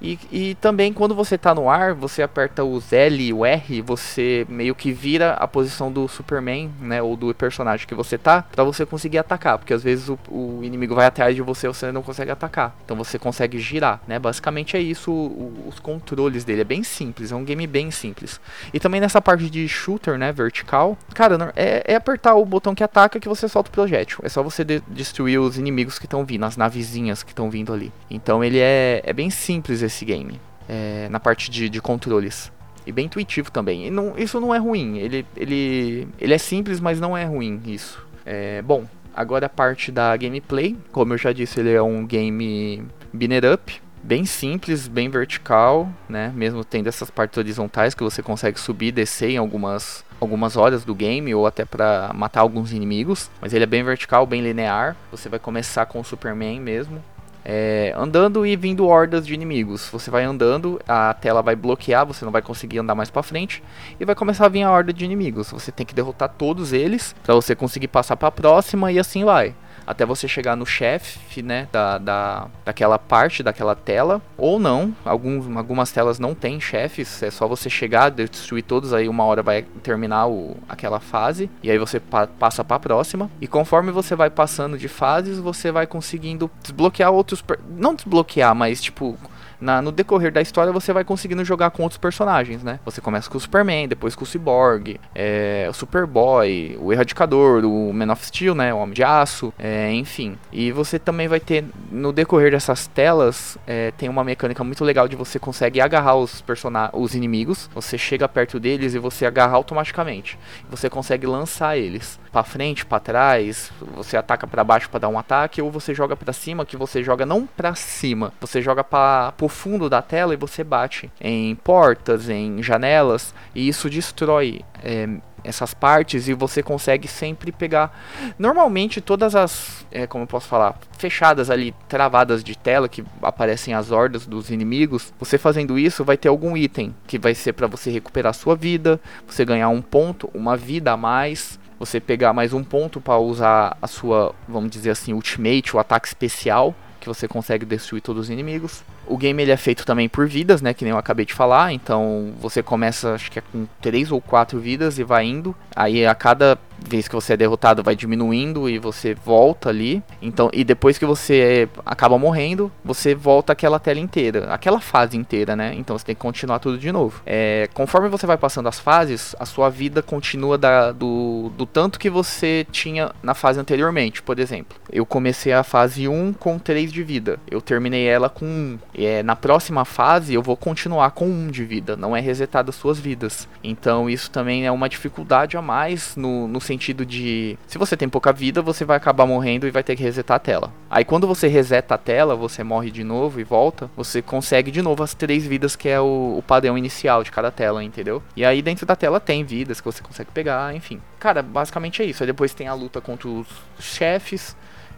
E, 0.00 0.18
e 0.30 0.54
também 0.56 0.92
quando 0.92 1.14
você 1.14 1.36
está 1.36 1.54
no 1.54 1.70
ar, 1.70 1.94
você 1.94 2.22
aperta 2.22 2.62
os 2.64 2.92
L 2.92 3.22
e 3.22 3.32
o 3.32 3.44
R, 3.44 3.80
você 3.82 4.46
meio 4.48 4.74
que 4.74 4.92
vira 4.92 5.32
a 5.32 5.48
posição 5.48 5.90
do 5.90 6.06
Superman, 6.06 6.70
né, 6.80 7.02
ou 7.02 7.16
do 7.16 7.34
personagem 7.34 7.86
que 7.86 7.94
você 7.94 8.18
tá, 8.18 8.42
para 8.42 8.62
você 8.62 8.84
conseguir 8.84 9.18
atacar, 9.18 9.58
porque 9.58 9.72
às 9.72 9.82
vezes 9.82 10.08
o, 10.08 10.18
o, 10.28 10.60
inimigo 10.62 10.94
vai 10.94 11.06
atrás 11.06 11.34
de 11.34 11.42
você 11.42 11.66
e 11.66 11.68
você 11.68 11.90
não 11.90 12.02
consegue 12.02 12.30
atacar. 12.30 12.76
Então 12.84 12.96
você 12.96 13.18
consegue 13.18 13.58
girar, 13.58 14.00
né? 14.06 14.18
Basicamente 14.18 14.76
é 14.76 14.80
isso 14.80 15.10
o, 15.10 15.64
os 15.66 15.78
controles 15.80 16.44
dele, 16.44 16.60
é 16.60 16.64
bem 16.64 16.82
simples, 16.82 17.32
é 17.32 17.36
um 17.36 17.44
game 17.44 17.66
bem 17.66 17.90
simples. 17.90 18.40
E 18.72 18.78
também 18.78 19.00
nessa 19.00 19.20
parte 19.20 19.48
de 19.48 19.66
shooter, 19.68 20.18
né, 20.18 20.32
vertical, 20.32 20.96
cara, 21.14 21.52
é, 21.56 21.92
é 21.92 21.94
apertar 21.96 22.34
o 22.34 22.44
botão 22.44 22.74
que 22.74 22.84
ataca 22.84 23.18
que 23.18 23.28
você 23.28 23.48
solta 23.48 23.70
o 23.70 23.72
projétil. 23.72 24.20
É 24.22 24.28
só 24.28 24.42
você 24.42 24.64
de 24.64 24.82
destruir 24.88 25.38
os 25.38 25.58
inimigos 25.58 25.98
que 25.98 26.06
estão 26.06 26.24
vindo, 26.24 26.44
as 26.44 26.56
navezinhas 26.56 27.22
que 27.22 27.32
estão 27.32 27.50
vindo 27.50 27.72
ali. 27.72 27.92
Então 28.10 28.44
ele 28.44 28.58
é, 28.58 29.02
é 29.04 29.12
bem 29.12 29.30
simples 29.30 29.55
esse 29.82 30.04
game. 30.04 30.40
É, 30.68 31.08
na 31.10 31.20
parte 31.20 31.50
de, 31.50 31.68
de, 31.68 31.80
controles. 31.80 32.50
E 32.86 32.92
bem 32.92 33.06
intuitivo 33.06 33.50
também. 33.50 33.90
Não, 33.90 34.14
isso 34.16 34.40
não 34.40 34.54
é 34.54 34.58
ruim. 34.58 34.98
Ele, 34.98 35.26
ele, 35.36 36.08
ele 36.20 36.34
é 36.34 36.38
simples, 36.38 36.80
mas 36.80 37.00
não 37.00 37.16
é 37.16 37.24
ruim 37.24 37.60
isso. 37.66 38.04
É, 38.24 38.60
bom, 38.62 38.84
agora 39.14 39.46
a 39.46 39.48
parte 39.48 39.90
da 39.92 40.16
gameplay. 40.16 40.76
Como 40.92 41.14
eu 41.14 41.18
já 41.18 41.32
disse, 41.32 41.60
ele 41.60 41.72
é 41.72 41.82
um 41.82 42.04
game 42.04 42.84
binner 43.12 43.44
up. 43.52 43.80
Bem 44.02 44.24
simples, 44.24 44.86
bem 44.86 45.08
vertical, 45.08 45.88
né? 46.08 46.32
Mesmo 46.34 46.64
tendo 46.64 46.88
essas 46.88 47.10
partes 47.10 47.38
horizontais 47.38 47.94
que 47.94 48.04
você 48.04 48.22
consegue 48.22 48.60
subir 48.60 48.88
e 48.88 48.92
descer 48.92 49.30
em 49.30 49.36
algumas, 49.36 50.04
algumas 50.20 50.56
horas 50.56 50.84
do 50.84 50.94
game 50.94 51.34
ou 51.34 51.44
até 51.44 51.64
para 51.64 52.12
matar 52.14 52.42
alguns 52.42 52.72
inimigos. 52.72 53.30
Mas 53.40 53.52
ele 53.52 53.64
é 53.64 53.66
bem 53.66 53.82
vertical, 53.82 54.24
bem 54.24 54.42
linear. 54.42 54.96
Você 55.10 55.28
vai 55.28 55.40
começar 55.40 55.86
com 55.86 55.98
o 55.98 56.04
Superman 56.04 56.60
mesmo, 56.60 57.02
é, 57.48 57.94
andando 57.96 58.44
e 58.44 58.56
vindo 58.56 58.84
hordas 58.88 59.24
de 59.24 59.32
inimigos. 59.32 59.88
Você 59.92 60.10
vai 60.10 60.24
andando, 60.24 60.80
a 60.86 61.14
tela 61.14 61.42
vai 61.42 61.54
bloquear, 61.54 62.04
você 62.04 62.24
não 62.24 62.32
vai 62.32 62.42
conseguir 62.42 62.80
andar 62.80 62.96
mais 62.96 63.08
para 63.08 63.22
frente 63.22 63.62
e 64.00 64.04
vai 64.04 64.16
começar 64.16 64.46
a 64.46 64.48
vir 64.48 64.64
a 64.64 64.70
horda 64.72 64.92
de 64.92 65.04
inimigos. 65.04 65.52
Você 65.52 65.70
tem 65.70 65.86
que 65.86 65.94
derrotar 65.94 66.28
todos 66.36 66.72
eles 66.72 67.14
para 67.22 67.36
você 67.36 67.54
conseguir 67.54 67.86
passar 67.86 68.16
para 68.16 68.28
a 68.28 68.32
próxima 68.32 68.90
e 68.90 68.98
assim 68.98 69.24
vai 69.24 69.54
até 69.86 70.04
você 70.04 70.26
chegar 70.26 70.56
no 70.56 70.66
chefe, 70.66 71.42
né, 71.42 71.68
da, 71.70 71.98
da, 71.98 72.48
daquela 72.64 72.98
parte, 72.98 73.42
daquela 73.42 73.74
tela, 73.74 74.20
ou 74.36 74.58
não, 74.58 74.94
alguns, 75.04 75.56
algumas 75.56 75.92
telas 75.92 76.18
não 76.18 76.34
tem 76.34 76.60
chefes, 76.60 77.22
é 77.22 77.30
só 77.30 77.46
você 77.46 77.70
chegar, 77.70 78.10
destruir 78.10 78.62
todos, 78.62 78.92
aí 78.92 79.08
uma 79.08 79.24
hora 79.24 79.42
vai 79.42 79.62
terminar 79.82 80.26
o, 80.26 80.56
aquela 80.68 80.98
fase, 80.98 81.48
e 81.62 81.70
aí 81.70 81.78
você 81.78 82.00
pa 82.00 82.26
passa 82.26 82.64
para 82.64 82.76
a 82.76 82.80
próxima, 82.80 83.30
e 83.40 83.46
conforme 83.46 83.92
você 83.92 84.16
vai 84.16 84.28
passando 84.28 84.76
de 84.76 84.88
fases, 84.88 85.38
você 85.38 85.70
vai 85.70 85.86
conseguindo 85.86 86.50
desbloquear 86.62 87.12
outros, 87.12 87.42
não 87.68 87.94
desbloquear, 87.94 88.54
mas 88.54 88.82
tipo 88.82 89.16
na, 89.60 89.80
no 89.80 89.92
decorrer 89.92 90.32
da 90.32 90.40
história 90.40 90.72
você 90.72 90.92
vai 90.92 91.04
conseguindo 91.04 91.44
jogar 91.44 91.70
com 91.70 91.82
outros 91.82 91.98
personagens, 91.98 92.62
né? 92.62 92.78
Você 92.84 93.00
começa 93.00 93.30
com 93.30 93.38
o 93.38 93.40
Superman, 93.40 93.88
depois 93.88 94.14
com 94.14 94.24
o 94.24 94.26
Cyborg, 94.26 95.00
é, 95.14 95.66
o 95.68 95.72
Superboy, 95.72 96.76
o 96.80 96.92
Erradicador, 96.92 97.64
o 97.64 97.92
Man 97.92 98.12
of 98.12 98.24
Steel, 98.26 98.54
né? 98.54 98.72
O 98.72 98.78
Homem 98.78 98.94
de 98.94 99.02
Aço, 99.02 99.52
é, 99.58 99.92
enfim. 99.92 100.36
E 100.52 100.72
você 100.72 100.98
também 100.98 101.28
vai 101.28 101.40
ter, 101.40 101.64
no 101.90 102.12
decorrer 102.12 102.50
dessas 102.50 102.86
telas, 102.86 103.58
é, 103.66 103.92
tem 103.92 104.08
uma 104.08 104.24
mecânica 104.24 104.62
muito 104.62 104.84
legal 104.84 105.08
de 105.08 105.16
você 105.16 105.38
consegue 105.38 105.80
agarrar 105.80 106.16
os, 106.16 106.44
os 106.92 107.14
inimigos, 107.14 107.70
você 107.74 107.96
chega 107.98 108.28
perto 108.28 108.58
deles 108.58 108.94
e 108.94 108.98
você 108.98 109.26
agarra 109.26 109.56
automaticamente. 109.56 110.38
Você 110.70 110.88
consegue 110.90 111.26
lançar 111.26 111.76
eles 111.76 112.18
para 112.36 112.44
frente, 112.44 112.84
para 112.84 113.00
trás, 113.00 113.72
você 113.94 114.14
ataca 114.14 114.46
para 114.46 114.62
baixo 114.62 114.90
para 114.90 115.00
dar 115.00 115.08
um 115.08 115.18
ataque 115.18 115.62
ou 115.62 115.70
você 115.70 115.94
joga 115.94 116.14
para 116.14 116.34
cima, 116.34 116.66
que 116.66 116.76
você 116.76 117.02
joga 117.02 117.24
não 117.24 117.46
para 117.46 117.74
cima, 117.74 118.30
você 118.38 118.60
joga 118.60 118.84
para 118.84 119.32
o 119.40 119.48
fundo 119.48 119.88
da 119.88 120.02
tela 120.02 120.34
e 120.34 120.36
você 120.36 120.62
bate 120.62 121.10
em 121.18 121.54
portas, 121.54 122.28
em 122.28 122.62
janelas 122.62 123.34
e 123.54 123.66
isso 123.66 123.88
destrói 123.88 124.60
é, 124.84 125.08
essas 125.42 125.72
partes 125.72 126.28
e 126.28 126.34
você 126.34 126.62
consegue 126.62 127.08
sempre 127.08 127.50
pegar. 127.50 127.98
Normalmente 128.38 129.00
todas 129.00 129.34
as, 129.34 129.86
é, 129.90 130.06
como 130.06 130.24
eu 130.24 130.28
posso 130.28 130.46
falar, 130.46 130.78
fechadas 130.98 131.48
ali, 131.48 131.74
travadas 131.88 132.44
de 132.44 132.54
tela 132.54 132.86
que 132.86 133.02
aparecem 133.22 133.72
as 133.72 133.90
hordas 133.90 134.26
dos 134.26 134.50
inimigos. 134.50 135.10
Você 135.18 135.38
fazendo 135.38 135.78
isso 135.78 136.04
vai 136.04 136.18
ter 136.18 136.28
algum 136.28 136.54
item 136.54 136.94
que 137.06 137.18
vai 137.18 137.34
ser 137.34 137.54
para 137.54 137.66
você 137.66 137.90
recuperar 137.90 138.34
sua 138.34 138.54
vida, 138.54 139.00
você 139.26 139.42
ganhar 139.42 139.70
um 139.70 139.80
ponto, 139.80 140.30
uma 140.34 140.54
vida 140.54 140.92
a 140.92 140.98
mais 140.98 141.58
você 141.78 142.00
pegar 142.00 142.32
mais 142.32 142.52
um 142.52 142.64
ponto 142.64 143.00
para 143.00 143.18
usar 143.18 143.76
a 143.80 143.86
sua, 143.86 144.34
vamos 144.48 144.70
dizer 144.70 144.90
assim, 144.90 145.12
ultimate, 145.12 145.76
o 145.76 145.78
ataque 145.78 146.08
especial, 146.08 146.74
que 147.00 147.08
você 147.08 147.28
consegue 147.28 147.64
destruir 147.64 148.00
todos 148.00 148.24
os 148.24 148.30
inimigos. 148.30 148.82
O 149.06 149.16
game 149.16 149.40
ele 149.40 149.52
é 149.52 149.56
feito 149.56 149.86
também 149.86 150.08
por 150.08 150.26
vidas, 150.26 150.60
né? 150.60 150.74
Que 150.74 150.84
nem 150.84 150.90
eu 150.90 150.98
acabei 150.98 151.24
de 151.24 151.32
falar. 151.32 151.72
Então 151.72 152.32
você 152.40 152.62
começa, 152.62 153.14
acho 153.14 153.30
que 153.30 153.38
é 153.38 153.42
com 153.52 153.66
três 153.80 154.10
ou 154.10 154.20
quatro 154.20 154.58
vidas 154.58 154.98
e 154.98 155.04
vai 155.04 155.24
indo. 155.24 155.54
Aí 155.74 156.04
a 156.04 156.14
cada 156.14 156.58
vez 156.86 157.08
que 157.08 157.14
você 157.14 157.34
é 157.34 157.36
derrotado 157.36 157.82
vai 157.82 157.94
diminuindo 157.94 158.68
e 158.68 158.78
você 158.78 159.14
volta 159.14 159.68
ali. 159.68 160.02
Então, 160.22 160.50
e 160.52 160.64
depois 160.64 160.96
que 160.98 161.04
você 161.04 161.68
acaba 161.84 162.18
morrendo, 162.18 162.70
você 162.84 163.14
volta 163.14 163.52
aquela 163.52 163.78
tela 163.78 164.00
inteira, 164.00 164.52
aquela 164.52 164.80
fase 164.80 165.16
inteira, 165.16 165.54
né? 165.54 165.74
Então 165.76 165.98
você 165.98 166.06
tem 166.06 166.14
que 166.14 166.20
continuar 166.20 166.58
tudo 166.58 166.78
de 166.78 166.90
novo. 166.90 167.20
É, 167.26 167.68
conforme 167.74 168.08
você 168.08 168.26
vai 168.26 168.36
passando 168.36 168.68
as 168.68 168.78
fases, 168.78 169.34
a 169.38 169.44
sua 169.44 169.68
vida 169.68 170.02
continua 170.02 170.56
da, 170.56 170.92
do, 170.92 171.50
do 171.56 171.66
tanto 171.66 171.98
que 171.98 172.08
você 172.08 172.66
tinha 172.70 173.12
na 173.22 173.34
fase 173.34 173.60
anteriormente. 173.60 174.22
Por 174.22 174.38
exemplo, 174.38 174.78
eu 174.90 175.04
comecei 175.04 175.52
a 175.52 175.62
fase 175.62 176.08
1 176.08 176.34
com 176.34 176.58
3 176.58 176.92
de 176.92 177.02
vida. 177.02 177.38
Eu 177.50 177.60
terminei 177.60 178.06
ela 178.06 178.28
com 178.28 178.44
1. 178.44 178.78
É, 178.94 179.22
na 179.22 179.36
próxima 179.36 179.84
fase 179.84 180.34
eu 180.34 180.42
vou 180.42 180.56
continuar 180.56 181.10
com 181.10 181.26
1 181.26 181.50
de 181.50 181.64
vida. 181.64 181.96
Não 181.96 182.16
é 182.16 182.20
resetada 182.20 182.70
as 182.70 182.76
suas 182.76 182.98
vidas. 182.98 183.48
Então 183.62 184.08
isso 184.08 184.30
também 184.30 184.66
é 184.66 184.70
uma 184.70 184.88
dificuldade 184.88 185.56
a 185.56 185.62
mais 185.62 186.16
no, 186.16 186.46
no 186.48 186.60
sentido 186.60 186.75
de 186.76 187.58
se 187.66 187.78
você 187.78 187.96
tem 187.96 188.08
pouca 188.08 188.32
vida, 188.32 188.62
você 188.62 188.84
vai 188.84 188.96
acabar 188.96 189.26
morrendo 189.26 189.66
e 189.66 189.70
vai 189.70 189.82
ter 189.82 189.96
que 189.96 190.02
resetar 190.02 190.36
a 190.36 190.40
tela. 190.40 190.72
Aí 190.90 191.04
quando 191.04 191.26
você 191.26 191.48
reseta 191.48 191.94
a 191.94 191.98
tela, 191.98 192.36
você 192.36 192.62
morre 192.62 192.90
de 192.90 193.04
novo 193.04 193.40
e 193.40 193.44
volta, 193.44 193.90
você 193.96 194.20
consegue 194.22 194.70
de 194.70 194.82
novo 194.82 195.02
as 195.02 195.14
três 195.14 195.46
vidas 195.46 195.76
que 195.76 195.88
é 195.88 196.00
o, 196.00 196.36
o 196.38 196.42
padrão 196.46 196.76
inicial 196.76 197.22
de 197.22 197.30
cada 197.30 197.50
tela, 197.50 197.82
entendeu? 197.82 198.22
E 198.36 198.44
aí 198.44 198.62
dentro 198.62 198.86
da 198.86 198.96
tela 198.96 199.20
tem 199.20 199.44
vidas 199.44 199.80
que 199.80 199.86
você 199.86 200.02
consegue 200.02 200.30
pegar, 200.32 200.74
enfim. 200.74 201.00
Cara, 201.18 201.42
basicamente 201.42 202.02
é 202.02 202.04
isso. 202.04 202.22
Aí 202.22 202.26
depois 202.26 202.54
tem 202.54 202.68
a 202.68 202.74
luta 202.74 203.00
contra 203.00 203.28
os 203.28 203.46
chefes, 203.78 204.56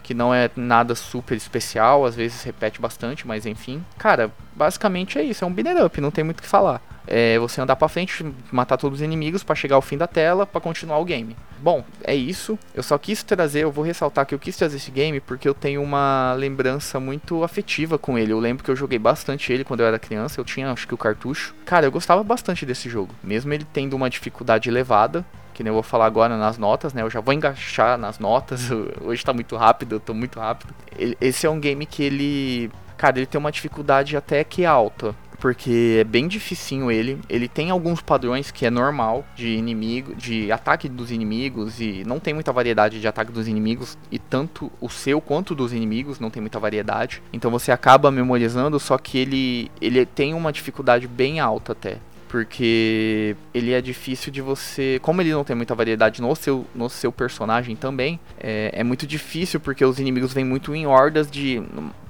que 0.08 0.14
não 0.14 0.32
é 0.32 0.50
nada 0.56 0.94
super 0.94 1.36
especial, 1.36 2.06
às 2.06 2.14
vezes 2.16 2.42
repete 2.42 2.80
bastante, 2.80 3.26
mas 3.26 3.44
enfim. 3.44 3.84
Cara, 3.98 4.30
basicamente 4.56 5.18
é 5.18 5.22
isso, 5.22 5.44
é 5.44 5.46
um 5.46 5.52
binner 5.52 5.84
up, 5.84 6.00
não 6.00 6.10
tem 6.10 6.24
muito 6.24 6.38
o 6.38 6.42
que 6.42 6.48
falar 6.48 6.80
é 7.10 7.38
você 7.38 7.58
andar 7.58 7.74
para 7.74 7.88
frente, 7.88 8.24
matar 8.52 8.76
todos 8.76 8.98
os 8.98 9.02
inimigos 9.02 9.42
para 9.42 9.54
chegar 9.54 9.76
ao 9.76 9.82
fim 9.82 9.96
da 9.96 10.06
tela 10.06 10.44
para 10.44 10.60
continuar 10.60 10.98
o 10.98 11.04
game. 11.06 11.34
Bom, 11.58 11.82
é 12.04 12.14
isso. 12.14 12.58
Eu 12.74 12.82
só 12.82 12.98
quis 12.98 13.22
trazer, 13.22 13.62
eu 13.62 13.72
vou 13.72 13.82
ressaltar 13.82 14.26
que 14.26 14.34
eu 14.34 14.38
quis 14.38 14.56
trazer 14.56 14.76
esse 14.76 14.90
game 14.90 15.18
porque 15.18 15.48
eu 15.48 15.54
tenho 15.54 15.82
uma 15.82 16.34
lembrança 16.34 17.00
muito 17.00 17.42
afetiva 17.42 17.98
com 17.98 18.18
ele. 18.18 18.32
Eu 18.32 18.38
lembro 18.38 18.62
que 18.62 18.70
eu 18.70 18.76
joguei 18.76 18.98
bastante 18.98 19.50
ele 19.50 19.64
quando 19.64 19.80
eu 19.80 19.86
era 19.86 19.98
criança, 19.98 20.38
eu 20.38 20.44
tinha 20.44 20.70
acho 20.70 20.86
que 20.86 20.92
o 20.92 20.98
cartucho. 20.98 21.54
Cara, 21.64 21.86
eu 21.86 21.90
gostava 21.90 22.22
bastante 22.22 22.66
desse 22.66 22.90
jogo, 22.90 23.14
mesmo 23.24 23.54
ele 23.54 23.66
tendo 23.72 23.96
uma 23.96 24.10
dificuldade 24.10 24.68
elevada, 24.68 25.24
que 25.58 25.64
nem 25.64 25.70
eu 25.70 25.74
vou 25.74 25.82
falar 25.82 26.06
agora 26.06 26.38
nas 26.38 26.56
notas, 26.56 26.94
né? 26.94 27.02
Eu 27.02 27.10
já 27.10 27.18
vou 27.18 27.34
engaixar 27.34 27.98
nas 27.98 28.20
notas. 28.20 28.70
Hoje 29.02 29.24
tá 29.24 29.32
muito 29.32 29.56
rápido, 29.56 29.96
eu 29.96 30.00
tô 30.00 30.14
muito 30.14 30.38
rápido. 30.38 30.72
Esse 31.20 31.48
é 31.48 31.50
um 31.50 31.58
game 31.58 31.84
que 31.84 32.00
ele, 32.00 32.70
cara, 32.96 33.18
ele 33.18 33.26
tem 33.26 33.40
uma 33.40 33.50
dificuldade 33.50 34.16
até 34.16 34.44
que 34.44 34.64
alta 34.64 35.16
porque 35.40 35.98
é 36.00 36.04
bem 36.04 36.28
dificinho 36.28 36.92
ele. 36.92 37.20
Ele 37.28 37.48
tem 37.48 37.70
alguns 37.70 38.00
padrões 38.00 38.52
que 38.52 38.66
é 38.66 38.70
normal 38.70 39.24
de 39.34 39.48
inimigo, 39.48 40.14
de 40.14 40.50
ataque 40.52 40.88
dos 40.88 41.10
inimigos 41.10 41.80
e 41.80 42.04
não 42.06 42.20
tem 42.20 42.34
muita 42.34 42.52
variedade 42.52 43.00
de 43.00 43.08
ataque 43.08 43.32
dos 43.32 43.48
inimigos 43.48 43.98
e 44.12 44.18
tanto 44.18 44.70
o 44.80 44.88
seu 44.88 45.20
quanto 45.20 45.56
dos 45.56 45.72
inimigos 45.72 46.20
não 46.20 46.30
tem 46.30 46.40
muita 46.40 46.60
variedade. 46.60 47.20
Então 47.32 47.50
você 47.50 47.72
acaba 47.72 48.12
memorizando, 48.12 48.78
só 48.78 48.96
que 48.96 49.18
ele 49.18 49.70
ele 49.80 50.06
tem 50.06 50.34
uma 50.34 50.52
dificuldade 50.52 51.08
bem 51.08 51.40
alta 51.40 51.72
até 51.72 51.98
porque 52.28 53.34
ele 53.54 53.72
é 53.72 53.80
difícil 53.80 54.30
de 54.30 54.40
você. 54.40 54.98
Como 55.02 55.20
ele 55.20 55.32
não 55.32 55.44
tem 55.44 55.56
muita 55.56 55.74
variedade 55.74 56.20
no 56.20 56.34
seu, 56.36 56.66
no 56.74 56.88
seu 56.88 57.10
personagem 57.10 57.74
também, 57.74 58.20
é, 58.38 58.70
é 58.72 58.84
muito 58.84 59.06
difícil 59.06 59.58
porque 59.58 59.84
os 59.84 59.98
inimigos 59.98 60.32
vêm 60.32 60.44
muito 60.44 60.74
em 60.74 60.86
hordas 60.86 61.30
de 61.30 61.62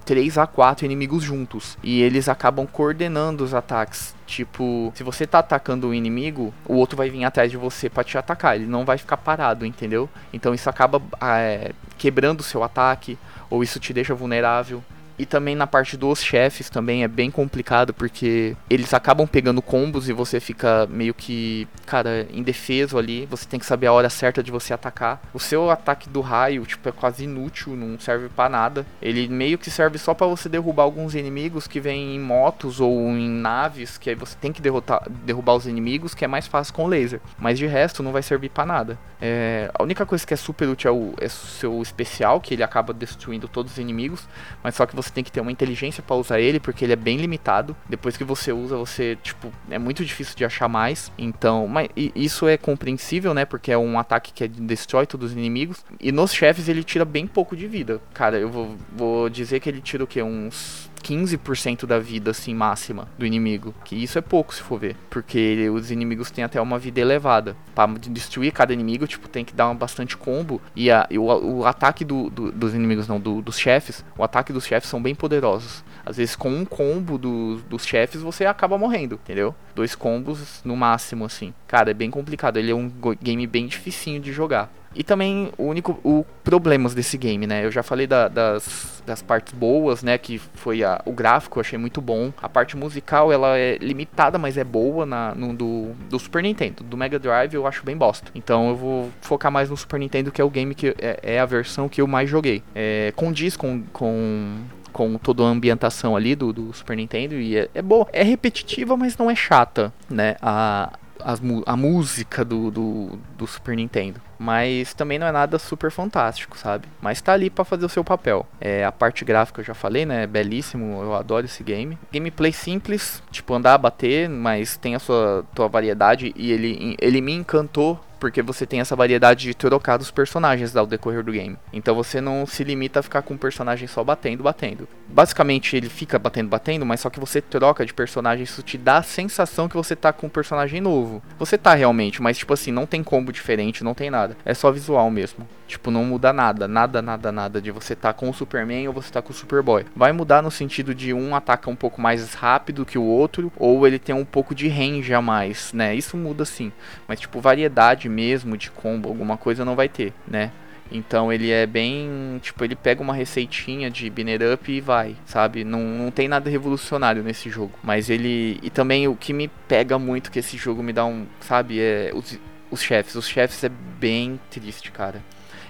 3 0.04 0.38
a 0.38 0.46
4 0.46 0.84
inimigos 0.86 1.22
juntos. 1.22 1.76
E 1.82 2.02
eles 2.02 2.28
acabam 2.28 2.66
coordenando 2.66 3.44
os 3.44 3.54
ataques. 3.54 4.14
Tipo, 4.26 4.92
se 4.94 5.02
você 5.02 5.26
tá 5.26 5.38
atacando 5.38 5.88
um 5.88 5.94
inimigo, 5.94 6.52
o 6.66 6.74
outro 6.74 6.96
vai 6.96 7.08
vir 7.10 7.24
atrás 7.24 7.50
de 7.50 7.56
você 7.56 7.88
para 7.88 8.04
te 8.04 8.18
atacar. 8.18 8.56
Ele 8.56 8.66
não 8.66 8.84
vai 8.84 8.98
ficar 8.98 9.18
parado, 9.18 9.64
entendeu? 9.64 10.08
Então 10.32 10.52
isso 10.54 10.68
acaba 10.68 11.00
é, 11.20 11.72
quebrando 11.96 12.40
o 12.40 12.42
seu 12.42 12.62
ataque, 12.64 13.18
ou 13.50 13.62
isso 13.62 13.78
te 13.78 13.92
deixa 13.92 14.14
vulnerável. 14.14 14.82
E 15.18 15.26
também 15.26 15.56
na 15.56 15.66
parte 15.66 15.96
dos 15.96 16.22
chefes 16.22 16.70
também 16.70 17.02
é 17.02 17.08
bem 17.08 17.30
complicado 17.30 17.92
porque 17.92 18.56
eles 18.70 18.94
acabam 18.94 19.26
pegando 19.26 19.60
combos 19.60 20.08
e 20.08 20.12
você 20.12 20.38
fica 20.38 20.86
meio 20.90 21.12
que, 21.12 21.66
cara, 21.86 22.26
indefeso 22.32 22.96
ali. 22.96 23.26
Você 23.26 23.46
tem 23.46 23.58
que 23.58 23.66
saber 23.66 23.88
a 23.88 23.92
hora 23.92 24.08
certa 24.08 24.42
de 24.42 24.50
você 24.50 24.72
atacar. 24.72 25.20
O 25.34 25.40
seu 25.40 25.70
ataque 25.70 26.08
do 26.08 26.20
raio, 26.20 26.64
tipo, 26.64 26.88
é 26.88 26.92
quase 26.92 27.24
inútil, 27.24 27.74
não 27.74 27.98
serve 27.98 28.28
para 28.28 28.48
nada. 28.48 28.86
Ele 29.02 29.28
meio 29.28 29.58
que 29.58 29.70
serve 29.70 29.98
só 29.98 30.14
para 30.14 30.26
você 30.26 30.48
derrubar 30.48 30.84
alguns 30.84 31.14
inimigos 31.14 31.66
que 31.66 31.80
vêm 31.80 32.14
em 32.14 32.20
motos 32.20 32.80
ou 32.80 33.08
em 33.10 33.28
naves, 33.28 33.98
que 33.98 34.10
aí 34.10 34.16
você 34.16 34.36
tem 34.40 34.52
que 34.52 34.62
derrotar, 34.62 35.02
derrubar 35.24 35.54
os 35.54 35.66
inimigos, 35.66 36.14
que 36.14 36.24
é 36.24 36.28
mais 36.28 36.46
fácil 36.46 36.74
com 36.74 36.86
laser. 36.86 37.20
Mas 37.38 37.58
de 37.58 37.66
resto 37.66 38.02
não 38.02 38.12
vai 38.12 38.22
servir 38.22 38.50
para 38.50 38.64
nada. 38.64 38.98
É, 39.20 39.70
a 39.74 39.82
única 39.82 40.06
coisa 40.06 40.24
que 40.24 40.32
é 40.32 40.36
super 40.36 40.68
útil 40.68 40.88
é 40.88 40.94
o, 40.94 41.14
é 41.20 41.26
o 41.26 41.30
seu 41.30 41.82
especial, 41.82 42.40
que 42.40 42.54
ele 42.54 42.62
acaba 42.62 42.92
destruindo 42.92 43.48
todos 43.48 43.72
os 43.72 43.78
inimigos, 43.78 44.28
mas 44.62 44.74
só 44.76 44.86
que 44.86 44.94
você 44.94 45.07
você 45.08 45.14
tem 45.14 45.24
que 45.24 45.32
ter 45.32 45.40
uma 45.40 45.50
inteligência 45.50 46.02
para 46.02 46.16
usar 46.16 46.40
ele, 46.40 46.60
porque 46.60 46.84
ele 46.84 46.92
é 46.92 46.96
bem 46.96 47.16
limitado. 47.16 47.76
Depois 47.88 48.16
que 48.16 48.24
você 48.24 48.52
usa, 48.52 48.76
você, 48.76 49.16
tipo, 49.22 49.50
é 49.70 49.78
muito 49.78 50.04
difícil 50.04 50.36
de 50.36 50.44
achar 50.44 50.68
mais. 50.68 51.10
Então, 51.18 51.66
mas 51.66 51.88
isso 51.96 52.46
é 52.46 52.56
compreensível, 52.56 53.34
né? 53.34 53.44
Porque 53.44 53.72
é 53.72 53.78
um 53.78 53.98
ataque 53.98 54.32
que 54.32 54.44
é 54.44 54.48
destrói 54.48 55.06
todos 55.06 55.30
os 55.30 55.36
inimigos. 55.36 55.84
E 56.00 56.12
nos 56.12 56.32
chefes 56.32 56.68
ele 56.68 56.84
tira 56.84 57.04
bem 57.04 57.26
pouco 57.26 57.56
de 57.56 57.66
vida. 57.66 58.00
Cara, 58.12 58.38
eu 58.38 58.48
vou, 58.48 58.76
vou 58.92 59.28
dizer 59.28 59.60
que 59.60 59.68
ele 59.68 59.80
tira 59.80 60.04
o 60.04 60.06
que? 60.06 60.22
Uns 60.22 60.88
15% 60.98 61.86
da 61.86 61.98
vida, 61.98 62.30
assim, 62.30 62.54
máxima 62.54 63.08
do 63.18 63.24
inimigo. 63.24 63.74
Que 63.84 63.96
isso 63.96 64.18
é 64.18 64.20
pouco, 64.20 64.54
se 64.54 64.62
for 64.62 64.78
ver. 64.78 64.96
Porque 65.10 65.38
ele, 65.38 65.68
os 65.68 65.90
inimigos 65.90 66.30
têm 66.30 66.44
até 66.44 66.60
uma 66.60 66.78
vida 66.78 67.00
elevada. 67.00 67.56
Para 67.74 67.92
destruir 68.08 68.52
cada 68.52 68.72
inimigo, 68.72 69.06
tipo, 69.06 69.28
tem 69.28 69.44
que 69.44 69.54
dar 69.54 69.68
um 69.68 69.76
bastante 69.76 70.16
combo. 70.16 70.60
E, 70.74 70.90
a, 70.90 71.06
e 71.10 71.18
o, 71.18 71.24
o, 71.24 71.66
ataque 71.66 72.04
do, 72.04 72.30
do, 72.30 72.52
dos 72.52 72.74
inimigos, 72.74 73.08
não, 73.08 73.20
do, 73.20 73.40
dos 73.40 73.58
chefes, 73.58 74.04
o 74.16 74.22
ataque 74.22 74.52
dos 74.52 74.66
chefes 74.66 74.88
são 74.88 75.00
bem 75.00 75.14
poderosos. 75.14 75.84
Às 76.04 76.16
vezes, 76.16 76.36
com 76.36 76.50
um 76.50 76.64
combo 76.64 77.18
do, 77.18 77.56
dos 77.68 77.84
chefes, 77.84 78.22
você 78.22 78.46
acaba 78.46 78.78
morrendo, 78.78 79.16
entendeu? 79.22 79.54
Dois 79.74 79.94
combos 79.94 80.60
no 80.64 80.76
máximo, 80.76 81.24
assim. 81.24 81.52
Cara, 81.66 81.90
é 81.90 81.94
bem 81.94 82.10
complicado. 82.10 82.56
Ele 82.56 82.70
é 82.70 82.74
um 82.74 82.90
game 83.20 83.46
bem 83.46 83.66
dificinho 83.66 84.20
de 84.20 84.32
jogar. 84.32 84.72
E 84.94 85.02
também 85.02 85.52
o 85.58 85.64
único 85.64 85.98
o 86.02 86.24
problemas 86.42 86.94
desse 86.94 87.16
game, 87.18 87.46
né? 87.46 87.64
Eu 87.64 87.70
já 87.70 87.82
falei 87.82 88.06
da, 88.06 88.28
das, 88.28 89.02
das 89.06 89.22
partes 89.22 89.52
boas, 89.52 90.02
né? 90.02 90.18
Que 90.18 90.38
foi 90.38 90.82
a, 90.82 91.00
o 91.04 91.12
gráfico, 91.12 91.58
eu 91.58 91.60
achei 91.60 91.78
muito 91.78 92.00
bom. 92.00 92.32
A 92.40 92.48
parte 92.48 92.76
musical, 92.76 93.32
ela 93.32 93.58
é 93.58 93.76
limitada, 93.78 94.38
mas 94.38 94.56
é 94.56 94.64
boa 94.64 95.04
na, 95.04 95.34
no, 95.34 95.54
do, 95.54 95.92
do 96.08 96.18
Super 96.18 96.42
Nintendo. 96.42 96.82
Do 96.82 96.96
Mega 96.96 97.18
Drive 97.18 97.54
eu 97.54 97.66
acho 97.66 97.84
bem 97.84 97.96
bosta. 97.96 98.30
Então 98.34 98.70
eu 98.70 98.76
vou 98.76 99.10
focar 99.20 99.52
mais 99.52 99.70
no 99.70 99.76
Super 99.76 100.00
Nintendo, 100.00 100.32
que 100.32 100.40
é 100.40 100.44
o 100.44 100.50
game 100.50 100.74
que 100.74 100.94
é, 100.98 101.20
é 101.22 101.40
a 101.40 101.46
versão 101.46 101.88
que 101.88 102.00
eu 102.00 102.06
mais 102.06 102.28
joguei. 102.28 102.62
É, 102.74 103.12
condiz 103.14 103.56
com, 103.56 103.82
com 103.92 104.56
com 104.90 105.16
toda 105.16 105.44
a 105.44 105.46
ambientação 105.46 106.16
ali 106.16 106.34
do, 106.34 106.52
do 106.52 106.72
Super 106.72 106.96
Nintendo 106.96 107.34
e 107.34 107.56
é, 107.56 107.68
é 107.72 107.80
boa. 107.80 108.08
É 108.12 108.24
repetitiva, 108.24 108.96
mas 108.96 109.16
não 109.16 109.30
é 109.30 109.34
chata, 109.34 109.92
né? 110.10 110.34
A, 110.42 110.92
as, 111.22 111.40
a 111.66 111.76
música 111.76 112.44
do, 112.44 112.70
do, 112.70 113.18
do, 113.36 113.46
Super 113.46 113.76
Nintendo. 113.76 114.20
Mas 114.38 114.94
também 114.94 115.18
não 115.18 115.26
é 115.26 115.32
nada 115.32 115.58
super 115.58 115.90
fantástico, 115.90 116.56
sabe? 116.56 116.86
Mas 117.00 117.20
tá 117.20 117.32
ali 117.32 117.50
para 117.50 117.64
fazer 117.64 117.84
o 117.84 117.88
seu 117.88 118.04
papel. 118.04 118.46
É, 118.60 118.84
a 118.84 118.92
parte 118.92 119.24
gráfica 119.24 119.60
eu 119.60 119.64
já 119.64 119.74
falei, 119.74 120.06
né? 120.06 120.22
É 120.22 120.26
belíssimo, 120.26 121.02
eu 121.02 121.14
adoro 121.14 121.46
esse 121.46 121.64
game. 121.64 121.98
Gameplay 122.12 122.52
simples, 122.52 123.22
tipo 123.30 123.52
andar, 123.54 123.76
bater, 123.78 124.28
mas 124.28 124.76
tem 124.76 124.94
a 124.94 124.98
sua, 124.98 125.44
sua 125.56 125.68
variedade 125.68 126.32
e 126.36 126.52
ele, 126.52 126.96
ele 127.00 127.20
me 127.20 127.32
encantou 127.32 127.98
porque 128.18 128.42
você 128.42 128.66
tem 128.66 128.80
essa 128.80 128.96
variedade 128.96 129.46
de 129.46 129.54
trocar 129.54 129.96
dos 129.96 130.10
personagens 130.10 130.74
ao 130.76 130.86
decorrer 130.86 131.22
do 131.22 131.32
game. 131.32 131.56
Então 131.72 131.94
você 131.94 132.20
não 132.20 132.46
se 132.46 132.64
limita 132.64 133.00
a 133.00 133.02
ficar 133.02 133.22
com 133.22 133.34
um 133.34 133.38
personagem 133.38 133.88
só 133.88 134.02
batendo, 134.02 134.42
batendo. 134.42 134.88
Basicamente 135.08 135.76
ele 135.76 135.88
fica 135.88 136.18
batendo, 136.18 136.48
batendo, 136.48 136.86
mas 136.86 137.00
só 137.00 137.10
que 137.10 137.20
você 137.20 137.40
troca 137.40 137.84
de 137.84 137.94
personagem, 137.94 138.44
isso 138.44 138.62
te 138.62 138.76
dá 138.76 138.98
a 138.98 139.02
sensação 139.02 139.68
que 139.68 139.76
você 139.76 139.94
tá 139.96 140.12
com 140.12 140.26
um 140.26 140.30
personagem 140.30 140.80
novo. 140.80 141.22
Você 141.38 141.56
tá 141.56 141.74
realmente, 141.74 142.22
mas 142.22 142.38
tipo 142.38 142.52
assim, 142.52 142.72
não 142.72 142.86
tem 142.86 143.02
combo 143.02 143.32
diferente, 143.32 143.84
não 143.84 143.94
tem 143.94 144.10
nada. 144.10 144.36
É 144.44 144.54
só 144.54 144.70
visual 144.70 145.10
mesmo. 145.10 145.46
Tipo, 145.68 145.90
não 145.90 146.02
muda 146.02 146.32
nada, 146.32 146.66
nada, 146.66 147.02
nada, 147.02 147.30
nada 147.30 147.60
de 147.60 147.70
você 147.70 147.94
tá 147.94 148.10
com 148.14 148.30
o 148.30 148.32
Superman 148.32 148.88
ou 148.88 148.94
você 148.94 149.12
tá 149.12 149.20
com 149.20 149.32
o 149.32 149.36
Superboy. 149.36 149.84
Vai 149.94 150.12
mudar 150.12 150.42
no 150.42 150.50
sentido 150.50 150.94
de 150.94 151.12
um 151.12 151.36
ataca 151.36 151.68
um 151.68 151.76
pouco 151.76 152.00
mais 152.00 152.32
rápido 152.32 152.86
que 152.86 152.96
o 152.96 153.02
outro, 153.02 153.52
ou 153.54 153.86
ele 153.86 153.98
tem 153.98 154.14
um 154.14 154.24
pouco 154.24 154.54
de 154.54 154.66
range 154.66 155.12
a 155.12 155.20
mais, 155.20 155.74
né? 155.74 155.94
Isso 155.94 156.16
muda 156.16 156.46
sim. 156.46 156.72
Mas 157.06 157.20
tipo, 157.20 157.38
variedade 157.38 158.08
mesmo 158.08 158.56
de 158.56 158.70
combo, 158.70 159.10
alguma 159.10 159.36
coisa 159.36 159.62
não 159.62 159.76
vai 159.76 159.90
ter, 159.90 160.14
né? 160.26 160.52
Então 160.90 161.30
ele 161.30 161.50
é 161.50 161.66
bem. 161.66 162.40
Tipo, 162.40 162.64
ele 162.64 162.74
pega 162.74 163.02
uma 163.02 163.12
receitinha 163.12 163.90
de 163.90 164.08
Binner 164.08 164.40
Up 164.54 164.72
e 164.72 164.80
vai, 164.80 165.16
sabe? 165.26 165.64
Não, 165.64 165.80
não 165.80 166.10
tem 166.10 166.28
nada 166.28 166.48
revolucionário 166.48 167.22
nesse 167.22 167.50
jogo. 167.50 167.78
Mas 167.82 168.08
ele. 168.08 168.58
E 168.62 168.70
também 168.70 169.06
o 169.06 169.14
que 169.14 169.34
me 169.34 169.48
pega 169.68 169.98
muito 169.98 170.30
que 170.30 170.38
esse 170.38 170.56
jogo 170.56 170.82
me 170.82 170.94
dá 170.94 171.04
um. 171.04 171.26
Sabe? 171.40 171.78
É 171.78 172.10
os, 172.14 172.38
os 172.70 172.80
chefes. 172.80 173.14
Os 173.16 173.28
chefes 173.28 173.62
é 173.64 173.68
bem 173.68 174.40
triste, 174.50 174.90
cara 174.90 175.22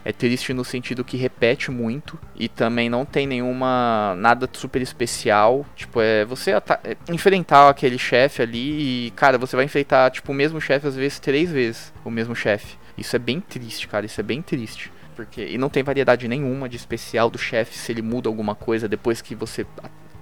É 0.08 0.12
triste 0.12 0.54
no 0.54 0.64
sentido 0.64 1.04
que 1.04 1.18
repete 1.18 1.70
muito 1.70 2.18
e 2.34 2.48
também 2.48 2.88
não 2.88 3.04
tem 3.04 3.26
nenhuma 3.26 4.14
nada 4.16 4.48
super 4.50 4.80
especial. 4.80 5.66
Tipo, 5.76 6.00
é 6.00 6.24
você 6.24 6.52
é, 6.52 6.96
enfrentar 7.10 7.68
aquele 7.68 7.98
chefe 7.98 8.40
ali 8.40 9.08
e, 9.08 9.10
cara, 9.10 9.36
você 9.36 9.54
vai 9.54 9.66
enfrentar 9.66 10.10
tipo 10.10 10.32
o 10.32 10.34
mesmo 10.34 10.62
chefe 10.62 10.86
às 10.86 10.96
vezes 10.96 11.18
três 11.18 11.52
vezes, 11.52 11.92
o 12.06 12.10
mesmo 12.10 12.34
chefe. 12.34 12.78
Isso 12.96 13.14
é 13.16 13.18
bem 13.18 13.38
triste, 13.38 13.86
cara, 13.86 14.06
isso 14.06 14.18
é 14.18 14.24
bem 14.24 14.40
triste. 14.40 14.90
Porque 15.14 15.44
e 15.44 15.58
não 15.58 15.68
tem 15.68 15.82
variedade 15.82 16.26
nenhuma 16.26 16.70
de 16.70 16.78
especial 16.78 17.28
do 17.28 17.36
chefe 17.36 17.76
se 17.76 17.92
ele 17.92 18.00
muda 18.00 18.30
alguma 18.30 18.54
coisa 18.54 18.88
depois 18.88 19.20
que 19.20 19.34
você 19.34 19.66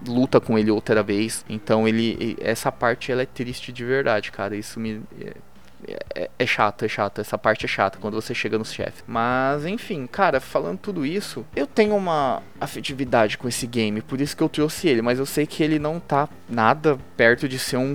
luta 0.04 0.40
com 0.40 0.58
ele 0.58 0.72
outra 0.72 1.00
vez. 1.00 1.44
Então 1.48 1.86
ele 1.86 2.36
essa 2.40 2.72
parte 2.72 3.12
ela 3.12 3.22
é 3.22 3.26
triste 3.26 3.70
de 3.70 3.84
verdade, 3.84 4.32
cara. 4.32 4.56
Isso 4.56 4.80
me 4.80 5.00
é, 6.14 6.30
é, 6.38 6.46
chato, 6.46 6.84
é 6.84 6.88
chato. 6.88 7.20
Essa 7.20 7.36
parte 7.36 7.64
é 7.64 7.68
chata 7.68 7.98
quando 8.00 8.14
você 8.14 8.34
chega 8.34 8.58
nos 8.58 8.72
chefes. 8.72 9.04
Mas, 9.06 9.64
enfim, 9.66 10.06
cara, 10.06 10.40
falando 10.40 10.78
tudo 10.78 11.04
isso, 11.04 11.44
eu 11.54 11.66
tenho 11.66 11.96
uma 11.96 12.42
afetividade 12.60 13.36
com 13.38 13.48
esse 13.48 13.66
game, 13.66 14.00
por 14.00 14.20
isso 14.20 14.36
que 14.36 14.42
eu 14.42 14.48
trouxe 14.48 14.88
ele. 14.88 15.02
Mas 15.02 15.18
eu 15.18 15.26
sei 15.26 15.46
que 15.46 15.62
ele 15.62 15.78
não 15.78 16.00
tá 16.00 16.28
nada 16.48 16.98
perto 17.16 17.48
de 17.48 17.58
ser 17.58 17.76
um 17.76 17.94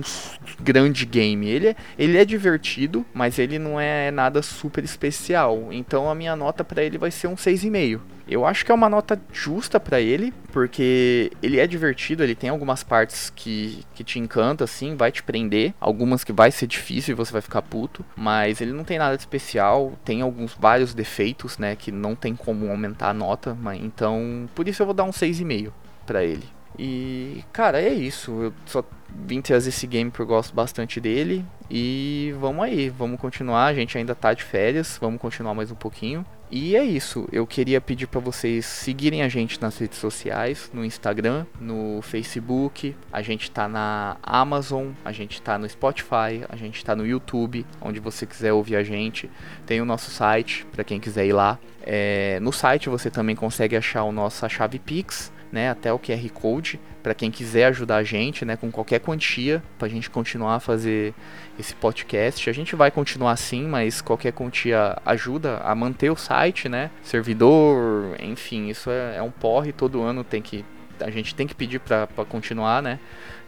grande 0.60 1.04
game. 1.06 1.48
Ele 1.48 1.68
é, 1.68 1.76
ele 1.98 2.18
é 2.18 2.24
divertido, 2.24 3.04
mas 3.12 3.38
ele 3.38 3.58
não 3.58 3.80
é 3.80 4.10
nada 4.10 4.42
super 4.42 4.84
especial. 4.84 5.68
Então 5.70 6.10
a 6.10 6.14
minha 6.14 6.36
nota 6.36 6.64
para 6.64 6.82
ele 6.82 6.98
vai 6.98 7.10
ser 7.10 7.26
um 7.26 7.34
6,5. 7.34 8.00
Eu 8.28 8.46
acho 8.46 8.64
que 8.64 8.70
é 8.70 8.74
uma 8.74 8.88
nota 8.88 9.20
justa 9.32 9.80
para 9.80 10.00
ele, 10.00 10.32
porque 10.52 11.32
ele 11.42 11.58
é 11.58 11.66
divertido, 11.66 12.22
ele 12.22 12.36
tem 12.36 12.50
algumas 12.50 12.82
partes 12.82 13.30
que, 13.34 13.84
que 13.94 14.04
te 14.04 14.18
encanta, 14.18 14.64
assim, 14.64 14.96
vai 14.96 15.10
te 15.10 15.22
prender, 15.22 15.74
algumas 15.80 16.22
que 16.22 16.32
vai 16.32 16.50
ser 16.50 16.66
difícil 16.66 17.12
e 17.12 17.16
você 17.16 17.32
vai 17.32 17.42
ficar 17.42 17.62
puto, 17.62 18.04
mas 18.16 18.60
ele 18.60 18.72
não 18.72 18.84
tem 18.84 18.96
nada 18.96 19.16
de 19.16 19.22
especial, 19.22 19.92
tem 20.04 20.22
alguns 20.22 20.54
vários 20.54 20.94
defeitos, 20.94 21.58
né, 21.58 21.74
que 21.74 21.90
não 21.90 22.14
tem 22.14 22.34
como 22.36 22.70
aumentar 22.70 23.10
a 23.10 23.14
nota, 23.14 23.56
mas 23.60 23.82
então, 23.82 24.48
por 24.54 24.68
isso 24.68 24.80
eu 24.80 24.86
vou 24.86 24.94
dar 24.94 25.04
um 25.04 25.10
6,5 25.10 25.72
para 26.06 26.24
ele. 26.24 26.44
E, 26.78 27.44
cara, 27.52 27.80
é 27.80 27.92
isso. 27.92 28.30
Eu 28.30 28.52
só 28.66 28.84
vim 29.14 29.40
trazer 29.40 29.68
esse 29.68 29.86
game 29.86 30.10
porque 30.10 30.22
eu 30.22 30.26
gosto 30.26 30.54
bastante 30.54 31.00
dele. 31.00 31.44
E 31.70 32.34
vamos 32.38 32.64
aí, 32.64 32.88
vamos 32.88 33.20
continuar. 33.20 33.66
A 33.66 33.74
gente 33.74 33.96
ainda 33.96 34.14
tá 34.14 34.34
de 34.34 34.42
férias, 34.42 34.98
vamos 35.00 35.20
continuar 35.20 35.54
mais 35.54 35.70
um 35.70 35.74
pouquinho. 35.74 36.24
E 36.50 36.76
é 36.76 36.84
isso. 36.84 37.26
Eu 37.32 37.46
queria 37.46 37.80
pedir 37.80 38.06
para 38.06 38.20
vocês 38.20 38.66
seguirem 38.66 39.22
a 39.22 39.28
gente 39.28 39.58
nas 39.58 39.78
redes 39.78 39.96
sociais, 39.96 40.70
no 40.74 40.84
Instagram, 40.84 41.46
no 41.58 42.02
Facebook. 42.02 42.94
A 43.10 43.22
gente 43.22 43.50
tá 43.50 43.66
na 43.66 44.18
Amazon, 44.22 44.88
a 45.02 45.12
gente 45.12 45.40
tá 45.40 45.56
no 45.56 45.66
Spotify, 45.66 46.44
a 46.50 46.56
gente 46.56 46.84
tá 46.84 46.94
no 46.94 47.06
YouTube, 47.06 47.64
onde 47.80 48.00
você 48.00 48.26
quiser 48.26 48.52
ouvir 48.52 48.76
a 48.76 48.82
gente. 48.84 49.30
Tem 49.64 49.80
o 49.80 49.86
nosso 49.86 50.10
site 50.10 50.66
para 50.70 50.84
quem 50.84 51.00
quiser 51.00 51.24
ir 51.24 51.32
lá. 51.32 51.58
É, 51.82 52.38
no 52.40 52.52
site 52.52 52.90
você 52.90 53.10
também 53.10 53.34
consegue 53.34 53.74
achar 53.74 54.04
o 54.04 54.12
nossa 54.12 54.46
chave 54.46 54.78
Pix 54.78 55.32
né, 55.52 55.70
até 55.70 55.92
o 55.92 55.98
QR 55.98 56.28
Code 56.30 56.80
para 57.02 57.14
quem 57.14 57.30
quiser 57.30 57.66
ajudar 57.66 57.96
a 57.96 58.02
gente, 58.02 58.44
né, 58.44 58.56
com 58.56 58.70
qualquer 58.70 59.00
quantia, 59.00 59.62
para 59.78 59.86
a 59.86 59.90
gente 59.90 60.08
continuar 60.08 60.54
a 60.54 60.60
fazer 60.60 61.12
esse 61.58 61.74
podcast. 61.74 62.48
A 62.48 62.52
gente 62.52 62.74
vai 62.74 62.90
continuar 62.90 63.32
assim, 63.32 63.66
mas 63.66 64.00
qualquer 64.00 64.32
quantia 64.32 64.96
ajuda 65.04 65.58
a 65.58 65.74
manter 65.74 66.10
o 66.10 66.16
site, 66.16 66.68
né, 66.68 66.90
servidor, 67.02 68.16
enfim, 68.20 68.68
isso 68.68 68.88
é, 68.90 69.16
é 69.16 69.22
um 69.22 69.30
porre. 69.30 69.72
Todo 69.72 70.00
ano 70.00 70.24
tem 70.24 70.40
que 70.40 70.64
a 71.00 71.10
gente 71.10 71.34
tem 71.34 71.48
que 71.48 71.54
pedir 71.54 71.80
para 71.80 72.06
continuar, 72.28 72.80
né, 72.80 72.98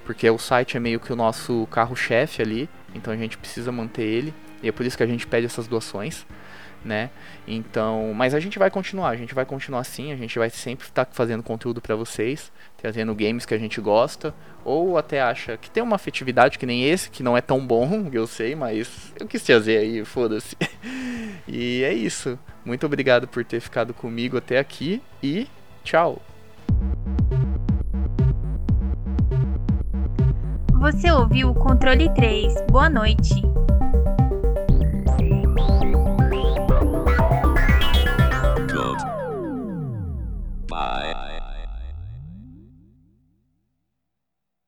porque 0.05 0.29
o 0.29 0.39
site 0.39 0.77
é 0.77 0.81
meio 0.81 0.99
que 0.99 1.13
o 1.13 1.17
nosso 1.17 1.67
carro-chefe 1.71 2.43
ali, 2.43 2.69
então 2.95 3.13
a 3.13 3.17
gente 3.17 3.39
precisa 3.39 3.71
manter 3.71 4.03
ele 4.03 4.35
e 4.63 4.69
é 4.69 4.73
por 4.73 4.85
isso 4.85 4.97
que 4.97 5.03
a 5.03 5.07
gente 5.07 5.27
pede 5.27 5.47
essas 5.47 5.69
doações 5.69 6.27
né? 6.85 7.11
Então, 7.47 8.13
mas 8.15 8.35
a 8.35 8.41
gente 8.41 8.59
vai 8.59 8.71
continuar, 8.71 9.09
a 9.09 9.17
gente 9.17 9.35
vai 9.35 9.45
continuar 9.45 9.81
assim, 9.81 10.13
a 10.13 10.17
gente 10.17 10.39
vai 10.39 10.51
sempre 10.51 10.87
estar 10.87 11.05
tá 11.05 11.13
fazendo 11.13 11.43
conteúdo 11.43 11.81
para 11.81 11.97
vocês, 11.97 12.53
trazendo 12.77 13.15
games 13.15 13.47
que 13.47 13.55
a 13.55 13.59
gente 13.59 13.81
gosta, 13.81 14.35
ou 14.65 14.99
até 14.99 15.21
acha 15.21 15.57
que 15.57 15.71
tem 15.71 15.83
uma 15.83 15.97
afetividade 15.97 16.59
que 16.59 16.67
nem 16.67 16.85
esse, 16.85 17.11
que 17.11 17.23
não 17.23 17.37
é 17.37 17.41
tão 17.41 17.65
bom, 17.67 18.09
eu 18.13 18.27
sei, 18.27 18.55
mas 18.55 19.13
eu 19.19 19.27
quis 19.27 19.43
trazer 19.43 19.79
aí, 19.79 20.05
foda-se. 20.05 20.57
e 21.49 21.83
é 21.83 21.93
isso. 21.93 22.39
Muito 22.65 22.87
obrigado 22.87 23.27
por 23.29 23.45
ter 23.45 23.61
ficado 23.61 23.93
comigo 23.93 24.37
até 24.37 24.59
aqui 24.59 25.03
e 25.23 25.47
tchau. 25.83 26.21
Você 30.85 31.11
ouviu 31.11 31.51
o 31.51 31.55
Controle 31.55 32.13
3. 32.15 32.67
Boa 32.71 32.91
noite. 32.91 33.43